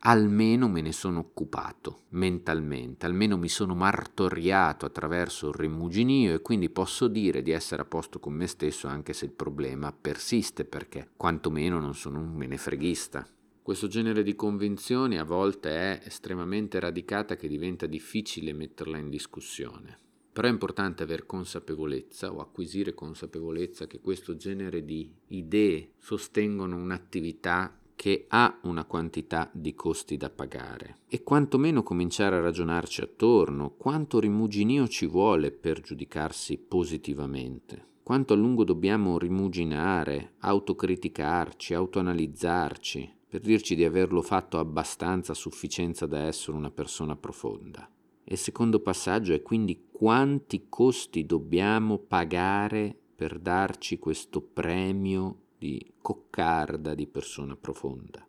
almeno 0.00 0.68
me 0.68 0.80
ne 0.80 0.92
sono 0.92 1.18
occupato 1.18 2.04
mentalmente, 2.10 3.06
almeno 3.06 3.36
mi 3.36 3.48
sono 3.48 3.74
martoriato 3.74 4.86
attraverso 4.86 5.48
il 5.48 5.54
rimuginio 5.54 6.34
e 6.34 6.40
quindi 6.40 6.70
posso 6.70 7.08
dire 7.08 7.42
di 7.42 7.50
essere 7.50 7.82
a 7.82 7.86
posto 7.86 8.18
con 8.18 8.32
me 8.32 8.46
stesso 8.46 8.86
anche 8.86 9.12
se 9.12 9.26
il 9.26 9.32
problema 9.32 9.92
persiste 9.92 10.64
perché 10.64 11.10
quantomeno 11.16 11.80
non 11.80 11.94
sono 11.94 12.20
un 12.20 12.32
menefreghista. 12.34 13.26
Questo 13.62 13.88
genere 13.88 14.22
di 14.22 14.34
convinzioni 14.34 15.18
a 15.18 15.24
volte 15.24 15.70
è 15.70 16.00
estremamente 16.04 16.80
radicata 16.80 17.36
che 17.36 17.46
diventa 17.46 17.86
difficile 17.86 18.54
metterla 18.54 18.96
in 18.96 19.10
discussione. 19.10 19.98
Però 20.32 20.48
è 20.48 20.50
importante 20.50 21.02
avere 21.02 21.26
consapevolezza 21.26 22.32
o 22.32 22.40
acquisire 22.40 22.94
consapevolezza 22.94 23.86
che 23.86 24.00
questo 24.00 24.36
genere 24.36 24.84
di 24.84 25.12
idee 25.28 25.90
sostengono 25.98 26.76
un'attività 26.76 27.79
che 28.00 28.24
ha 28.28 28.60
una 28.62 28.86
quantità 28.86 29.50
di 29.52 29.74
costi 29.74 30.16
da 30.16 30.30
pagare 30.30 31.00
e 31.06 31.22
quantomeno 31.22 31.82
cominciare 31.82 32.36
a 32.36 32.40
ragionarci 32.40 33.02
attorno 33.02 33.74
quanto 33.76 34.18
rimuginio 34.18 34.88
ci 34.88 35.04
vuole 35.04 35.50
per 35.50 35.82
giudicarsi 35.82 36.56
positivamente, 36.56 37.88
quanto 38.02 38.32
a 38.32 38.36
lungo 38.36 38.64
dobbiamo 38.64 39.18
rimuginare, 39.18 40.36
autocriticarci, 40.38 41.74
autoanalizzarci 41.74 43.16
per 43.28 43.42
dirci 43.42 43.74
di 43.74 43.84
averlo 43.84 44.22
fatto 44.22 44.58
abbastanza 44.58 45.32
a 45.32 45.34
sufficienza 45.34 46.06
da 46.06 46.20
essere 46.20 46.56
una 46.56 46.70
persona 46.70 47.16
profonda. 47.16 47.86
E 48.24 48.32
il 48.32 48.38
secondo 48.38 48.80
passaggio 48.80 49.34
è 49.34 49.42
quindi 49.42 49.88
quanti 49.92 50.68
costi 50.70 51.26
dobbiamo 51.26 51.98
pagare 51.98 52.96
per 53.14 53.38
darci 53.38 53.98
questo 53.98 54.40
premio 54.40 55.39
di 55.60 55.92
coccarda 56.00 56.94
di 56.94 57.06
persona 57.06 57.54
profonda. 57.54 58.26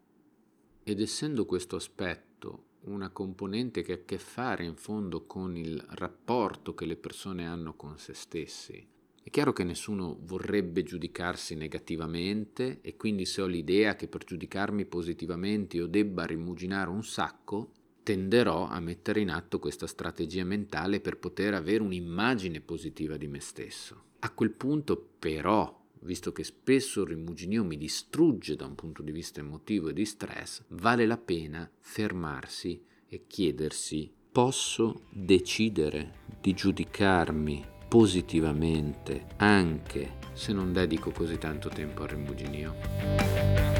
Ed 0.83 0.99
essendo 0.99 1.45
questo 1.45 1.77
aspetto 1.77 2.63
una 2.81 3.09
componente 3.09 3.83
che 3.83 3.93
ha 3.93 3.95
a 3.95 4.03
che 4.03 4.17
fare 4.17 4.65
in 4.65 4.75
fondo 4.75 5.25
con 5.25 5.55
il 5.55 5.81
rapporto 5.91 6.73
che 6.73 6.85
le 6.85 6.97
persone 6.97 7.47
hanno 7.47 7.73
con 7.75 7.97
se 7.97 8.13
stessi, 8.13 8.85
è 9.23 9.29
chiaro 9.29 9.53
che 9.53 9.63
nessuno 9.63 10.17
vorrebbe 10.23 10.83
giudicarsi 10.83 11.55
negativamente 11.55 12.79
e 12.81 12.97
quindi 12.97 13.25
se 13.25 13.41
ho 13.41 13.45
l'idea 13.45 13.95
che 13.95 14.09
per 14.09 14.25
giudicarmi 14.25 14.83
positivamente 14.83 15.77
io 15.77 15.87
debba 15.87 16.25
rimuginare 16.25 16.89
un 16.89 17.03
sacco, 17.03 17.71
tenderò 18.03 18.67
a 18.67 18.81
mettere 18.81 19.21
in 19.21 19.29
atto 19.29 19.57
questa 19.57 19.87
strategia 19.87 20.43
mentale 20.43 20.99
per 20.99 21.17
poter 21.17 21.53
avere 21.53 21.81
un'immagine 21.81 22.59
positiva 22.59 23.15
di 23.15 23.27
me 23.27 23.39
stesso. 23.39 24.03
A 24.19 24.31
quel 24.31 24.51
punto 24.51 24.97
però 25.17 25.80
visto 26.01 26.31
che 26.31 26.43
spesso 26.43 27.01
il 27.01 27.07
rimuginio 27.07 27.63
mi 27.63 27.77
distrugge 27.77 28.55
da 28.55 28.65
un 28.65 28.75
punto 28.75 29.01
di 29.01 29.11
vista 29.11 29.39
emotivo 29.39 29.89
e 29.89 29.93
di 29.93 30.05
stress, 30.05 30.63
vale 30.69 31.05
la 31.05 31.17
pena 31.17 31.69
fermarsi 31.79 32.81
e 33.07 33.25
chiedersi 33.27 34.11
posso 34.31 35.01
decidere 35.09 36.19
di 36.39 36.53
giudicarmi 36.53 37.65
positivamente 37.87 39.27
anche 39.37 40.19
se 40.33 40.53
non 40.53 40.71
dedico 40.71 41.11
così 41.11 41.37
tanto 41.37 41.67
tempo 41.67 42.03
al 42.03 42.09
rimuginio? 42.09 43.70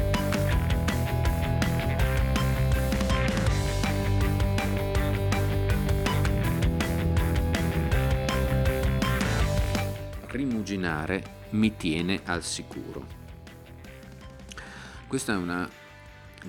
Rimuginare 10.32 11.48
mi 11.50 11.76
tiene 11.76 12.22
al 12.24 12.42
sicuro. 12.42 13.06
Questa 15.06 15.34
è 15.34 15.36
una 15.36 15.68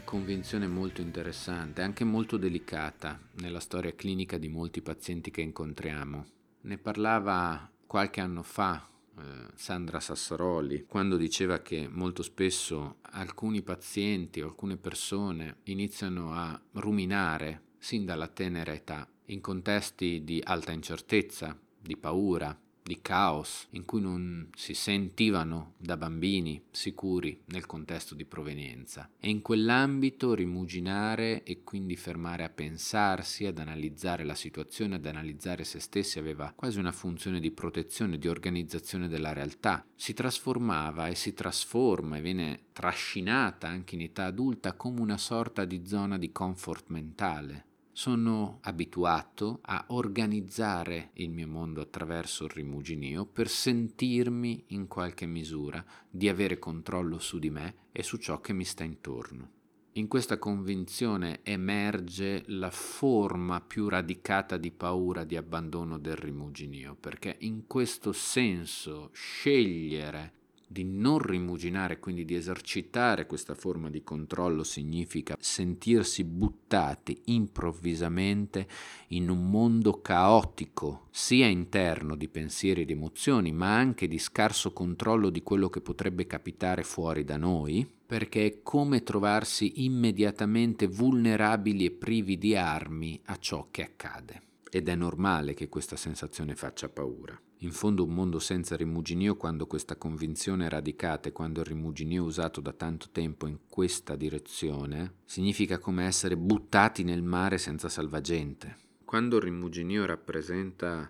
convinzione 0.05 0.67
molto 0.67 1.01
interessante, 1.01 1.81
anche 1.81 2.05
molto 2.05 2.37
delicata 2.37 3.19
nella 3.41 3.59
storia 3.59 3.93
clinica 3.93 4.37
di 4.37 4.47
molti 4.47 4.81
pazienti 4.81 5.31
che 5.31 5.41
incontriamo. 5.41 6.25
Ne 6.61 6.77
parlava 6.77 7.69
qualche 7.85 8.21
anno 8.21 8.41
fa 8.41 8.87
eh, 9.17 9.21
Sandra 9.53 9.99
Sassaroli 9.99 10.85
quando 10.87 11.17
diceva 11.17 11.59
che 11.59 11.89
molto 11.91 12.23
spesso 12.23 12.99
alcuni 13.01 13.63
pazienti 13.63 14.39
o 14.39 14.47
alcune 14.47 14.77
persone 14.77 15.57
iniziano 15.63 16.33
a 16.33 16.57
ruminare 16.75 17.63
sin 17.79 18.05
dalla 18.05 18.29
tenera 18.29 18.71
età 18.71 19.05
in 19.25 19.41
contesti 19.41 20.23
di 20.23 20.41
alta 20.41 20.71
incertezza, 20.71 21.59
di 21.77 21.97
paura, 21.97 22.57
di 22.83 22.99
caos 23.01 23.67
in 23.71 23.85
cui 23.85 24.01
non 24.01 24.49
si 24.55 24.73
sentivano 24.73 25.73
da 25.77 25.97
bambini 25.97 26.61
sicuri 26.69 27.41
nel 27.45 27.65
contesto 27.65 28.13
di 28.13 28.25
provenienza 28.25 29.09
e 29.19 29.29
in 29.29 29.41
quell'ambito 29.41 30.33
rimuginare 30.33 31.43
e 31.43 31.63
quindi 31.63 31.95
fermare 31.95 32.43
a 32.43 32.49
pensarsi, 32.49 33.45
ad 33.45 33.57
analizzare 33.57 34.23
la 34.23 34.35
situazione, 34.35 34.95
ad 34.95 35.05
analizzare 35.05 35.63
se 35.63 35.79
stessi 35.79 36.19
aveva 36.19 36.51
quasi 36.55 36.79
una 36.79 36.91
funzione 36.91 37.39
di 37.39 37.51
protezione, 37.51 38.17
di 38.17 38.27
organizzazione 38.27 39.07
della 39.07 39.33
realtà. 39.33 39.85
Si 39.95 40.13
trasformava 40.13 41.07
e 41.07 41.15
si 41.15 41.33
trasforma 41.33 42.17
e 42.17 42.21
viene 42.21 42.59
trascinata 42.73 43.67
anche 43.67 43.95
in 43.95 44.01
età 44.01 44.25
adulta 44.25 44.73
come 44.73 44.99
una 44.99 45.17
sorta 45.17 45.65
di 45.65 45.85
zona 45.85 46.17
di 46.17 46.31
comfort 46.31 46.89
mentale 46.89 47.71
sono 47.93 48.57
abituato 48.61 49.59
a 49.61 49.85
organizzare 49.89 51.11
il 51.13 51.29
mio 51.29 51.47
mondo 51.47 51.79
attraverso 51.79 52.45
il 52.45 52.49
rimuginio 52.49 53.25
per 53.25 53.47
sentirmi 53.47 54.65
in 54.69 54.87
qualche 54.87 55.27
misura 55.27 55.83
di 56.09 56.27
avere 56.27 56.57
controllo 56.59 57.19
su 57.19 57.39
di 57.39 57.51
me 57.51 57.75
e 57.91 58.03
su 58.03 58.17
ciò 58.17 58.41
che 58.41 58.51
mi 58.51 58.65
sta 58.65 58.83
intorno. 58.83 59.61
In 59.93 60.07
questa 60.07 60.39
convinzione 60.39 61.41
emerge 61.43 62.43
la 62.47 62.71
forma 62.71 63.61
più 63.61 63.87
radicata 63.87 64.57
di 64.57 64.71
paura 64.71 65.23
di 65.23 65.37
abbandono 65.37 65.99
del 65.99 66.15
rimuginio, 66.15 66.95
perché 66.99 67.35
in 67.41 67.67
questo 67.67 68.11
senso 68.11 69.11
scegliere 69.13 70.41
di 70.73 70.83
non 70.83 71.19
rimuginare, 71.19 71.99
quindi 71.99 72.25
di 72.25 72.35
esercitare 72.35 73.27
questa 73.27 73.53
forma 73.53 73.89
di 73.89 74.03
controllo, 74.03 74.63
significa 74.63 75.37
sentirsi 75.39 76.25
buttati 76.25 77.21
improvvisamente 77.25 78.67
in 79.09 79.29
un 79.29 79.49
mondo 79.49 80.01
caotico, 80.01 81.07
sia 81.11 81.45
interno 81.45 82.15
di 82.15 82.27
pensieri 82.27 82.81
ed 82.81 82.89
emozioni, 82.89 83.53
ma 83.53 83.77
anche 83.77 84.07
di 84.07 84.17
scarso 84.17 84.73
controllo 84.73 85.29
di 85.29 85.43
quello 85.43 85.69
che 85.69 85.79
potrebbe 85.79 86.25
capitare 86.25 86.83
fuori 86.83 87.23
da 87.23 87.37
noi, 87.37 87.87
perché 88.05 88.45
è 88.45 88.61
come 88.63 89.03
trovarsi 89.03 89.85
immediatamente 89.85 90.87
vulnerabili 90.87 91.85
e 91.85 91.91
privi 91.91 92.37
di 92.37 92.55
armi 92.55 93.21
a 93.25 93.37
ciò 93.37 93.67
che 93.69 93.83
accade. 93.83 94.41
Ed 94.71 94.89
è 94.89 94.95
normale 94.95 95.53
che 95.53 95.69
questa 95.69 95.95
sensazione 95.95 96.55
faccia 96.55 96.89
paura. 96.89 97.39
In 97.63 97.71
fondo 97.71 98.03
un 98.03 98.13
mondo 98.13 98.39
senza 98.39 98.75
rimuginio 98.75 99.37
quando 99.37 99.67
questa 99.67 99.95
convinzione 99.95 100.65
è 100.65 100.69
radicata 100.69 101.29
e 101.29 101.31
quando 101.31 101.61
il 101.61 101.67
rimuginio 101.67 102.21
è 102.21 102.25
usato 102.25 102.59
da 102.59 102.73
tanto 102.73 103.07
tempo 103.13 103.47
in 103.47 103.57
questa 103.69 104.17
direzione, 104.17 105.19
significa 105.23 105.79
come 105.79 106.03
essere 106.03 106.35
buttati 106.35 107.05
nel 107.05 107.23
mare 107.23 107.57
senza 107.57 107.87
salvagente. 107.87 108.75
Quando 109.05 109.37
il 109.37 109.43
rimuginio 109.43 110.05
rappresenta 110.05 111.09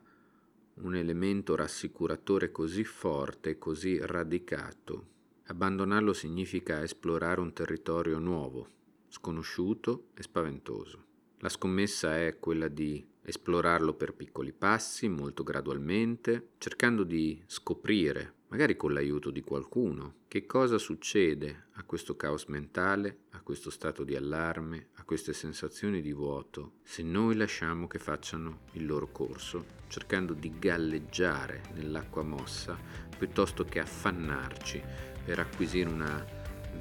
un 0.75 0.95
elemento 0.95 1.55
rassicuratore 1.55 2.51
così 2.51 2.83
forte 2.83 3.57
così 3.57 3.97
radicato, 3.99 5.07
abbandonarlo 5.45 6.13
significa 6.13 6.83
esplorare 6.83 7.41
un 7.41 7.51
territorio 7.51 8.19
nuovo, 8.19 8.67
sconosciuto 9.07 10.09
e 10.13 10.21
spaventoso. 10.21 11.03
La 11.39 11.49
scommessa 11.49 12.15
è 12.15 12.37
quella 12.37 12.67
di 12.67 13.03
esplorarlo 13.23 13.93
per 13.93 14.13
piccoli 14.13 14.51
passi, 14.51 15.07
molto 15.07 15.43
gradualmente, 15.43 16.49
cercando 16.57 17.03
di 17.03 17.41
scoprire, 17.45 18.33
magari 18.49 18.75
con 18.75 18.93
l'aiuto 18.93 19.31
di 19.31 19.41
qualcuno, 19.41 20.15
che 20.27 20.45
cosa 20.45 20.77
succede 20.77 21.67
a 21.73 21.83
questo 21.83 22.15
caos 22.15 22.45
mentale, 22.45 23.23
a 23.31 23.41
questo 23.41 23.69
stato 23.69 24.03
di 24.03 24.15
allarme, 24.15 24.89
a 24.95 25.03
queste 25.03 25.33
sensazioni 25.33 26.01
di 26.01 26.13
vuoto, 26.13 26.73
se 26.83 27.01
noi 27.01 27.35
lasciamo 27.35 27.87
che 27.87 27.97
facciano 27.97 28.61
il 28.73 28.85
loro 28.85 29.11
corso, 29.11 29.65
cercando 29.87 30.33
di 30.33 30.53
galleggiare 30.59 31.63
nell'acqua 31.73 32.23
mossa 32.23 32.77
piuttosto 33.17 33.63
che 33.63 33.79
affannarci 33.79 34.81
per 35.23 35.39
acquisire 35.39 35.89
una 35.89 36.25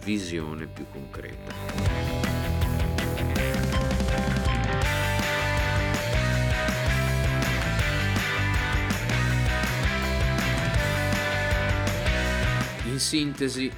visione 0.02 0.66
più 0.66 0.86
concreta. 0.90 2.31
Sintesi, 13.12 13.70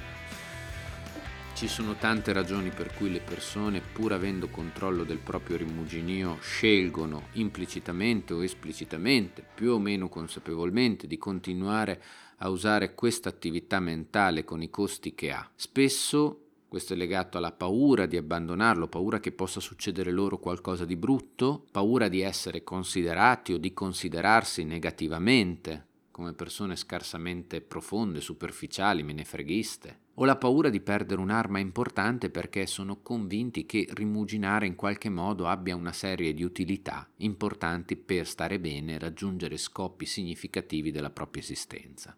ci 1.55 1.67
sono 1.67 1.95
tante 1.95 2.31
ragioni 2.31 2.69
per 2.69 2.93
cui 2.93 3.11
le 3.11 3.19
persone, 3.19 3.81
pur 3.81 4.13
avendo 4.13 4.47
controllo 4.47 5.03
del 5.03 5.17
proprio 5.17 5.57
rimuginio, 5.57 6.37
scelgono 6.39 7.27
implicitamente 7.33 8.33
o 8.33 8.41
esplicitamente, 8.41 9.45
più 9.53 9.73
o 9.73 9.77
meno 9.77 10.07
consapevolmente, 10.07 11.05
di 11.05 11.17
continuare 11.17 12.01
a 12.37 12.47
usare 12.47 12.95
questa 12.95 13.27
attività 13.27 13.81
mentale 13.81 14.45
con 14.45 14.61
i 14.61 14.69
costi 14.69 15.13
che 15.13 15.33
ha. 15.33 15.51
Spesso 15.53 16.43
questo 16.69 16.93
è 16.93 16.95
legato 16.95 17.37
alla 17.37 17.51
paura 17.51 18.05
di 18.05 18.15
abbandonarlo, 18.15 18.87
paura 18.87 19.19
che 19.19 19.33
possa 19.33 19.59
succedere 19.59 20.11
loro 20.11 20.37
qualcosa 20.37 20.85
di 20.85 20.95
brutto, 20.95 21.65
paura 21.71 22.07
di 22.07 22.21
essere 22.21 22.63
considerati 22.63 23.51
o 23.51 23.57
di 23.57 23.73
considerarsi 23.73 24.63
negativamente 24.63 25.87
come 26.15 26.31
persone 26.31 26.77
scarsamente 26.77 27.59
profonde, 27.59 28.21
superficiali, 28.21 29.03
menefreghiste, 29.03 29.99
o 30.13 30.23
la 30.23 30.37
paura 30.37 30.69
di 30.69 30.79
perdere 30.79 31.19
un'arma 31.19 31.59
importante 31.59 32.29
perché 32.29 32.67
sono 32.67 33.01
convinti 33.01 33.65
che 33.65 33.85
rimuginare 33.91 34.65
in 34.65 34.75
qualche 34.75 35.09
modo 35.09 35.45
abbia 35.45 35.75
una 35.75 35.91
serie 35.91 36.33
di 36.33 36.41
utilità 36.41 37.05
importanti 37.17 37.97
per 37.97 38.27
stare 38.27 38.61
bene 38.61 38.93
e 38.93 38.99
raggiungere 38.99 39.57
scopi 39.57 40.05
significativi 40.05 40.89
della 40.89 41.09
propria 41.09 41.43
esistenza. 41.43 42.15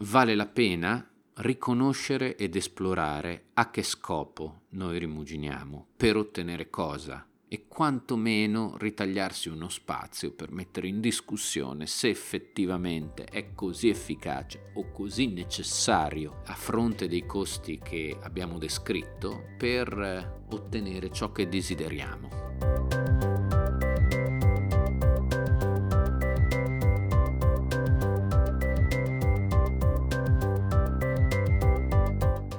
Vale 0.00 0.34
la 0.34 0.46
pena 0.46 1.10
riconoscere 1.36 2.36
ed 2.36 2.54
esplorare 2.54 3.46
a 3.54 3.70
che 3.70 3.82
scopo 3.82 4.64
noi 4.72 4.98
rimuginiamo, 4.98 5.86
per 5.96 6.18
ottenere 6.18 6.68
cosa, 6.68 7.26
e 7.48 7.66
quantomeno 7.66 8.76
ritagliarsi 8.76 9.48
uno 9.48 9.68
spazio 9.68 10.32
per 10.32 10.52
mettere 10.52 10.86
in 10.86 11.00
discussione 11.00 11.86
se 11.86 12.08
effettivamente 12.08 13.24
è 13.24 13.54
così 13.54 13.88
efficace 13.88 14.70
o 14.74 14.90
così 14.90 15.28
necessario 15.28 16.42
a 16.44 16.54
fronte 16.54 17.08
dei 17.08 17.24
costi 17.24 17.78
che 17.82 18.16
abbiamo 18.20 18.58
descritto 18.58 19.54
per 19.56 19.98
eh, 19.98 20.54
ottenere 20.54 21.10
ciò 21.10 21.32
che 21.32 21.48
desideriamo. 21.48 22.36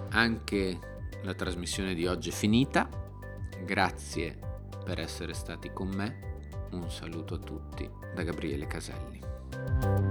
Anche 0.10 0.80
la 1.23 1.34
trasmissione 1.34 1.93
di 1.93 2.06
oggi 2.06 2.30
è 2.30 2.34
finita. 2.34 2.89
Grazie 3.63 4.49
per 4.84 5.00
essere 5.00 5.34
stati 5.34 5.72
con 5.72 5.88
me. 5.89 6.38
Un 6.72 6.89
saluto 6.89 7.36
a 7.36 7.39
tutti 7.39 7.89
da 8.13 8.24
Gabriele 8.24 8.68
Caselli. 8.68 10.09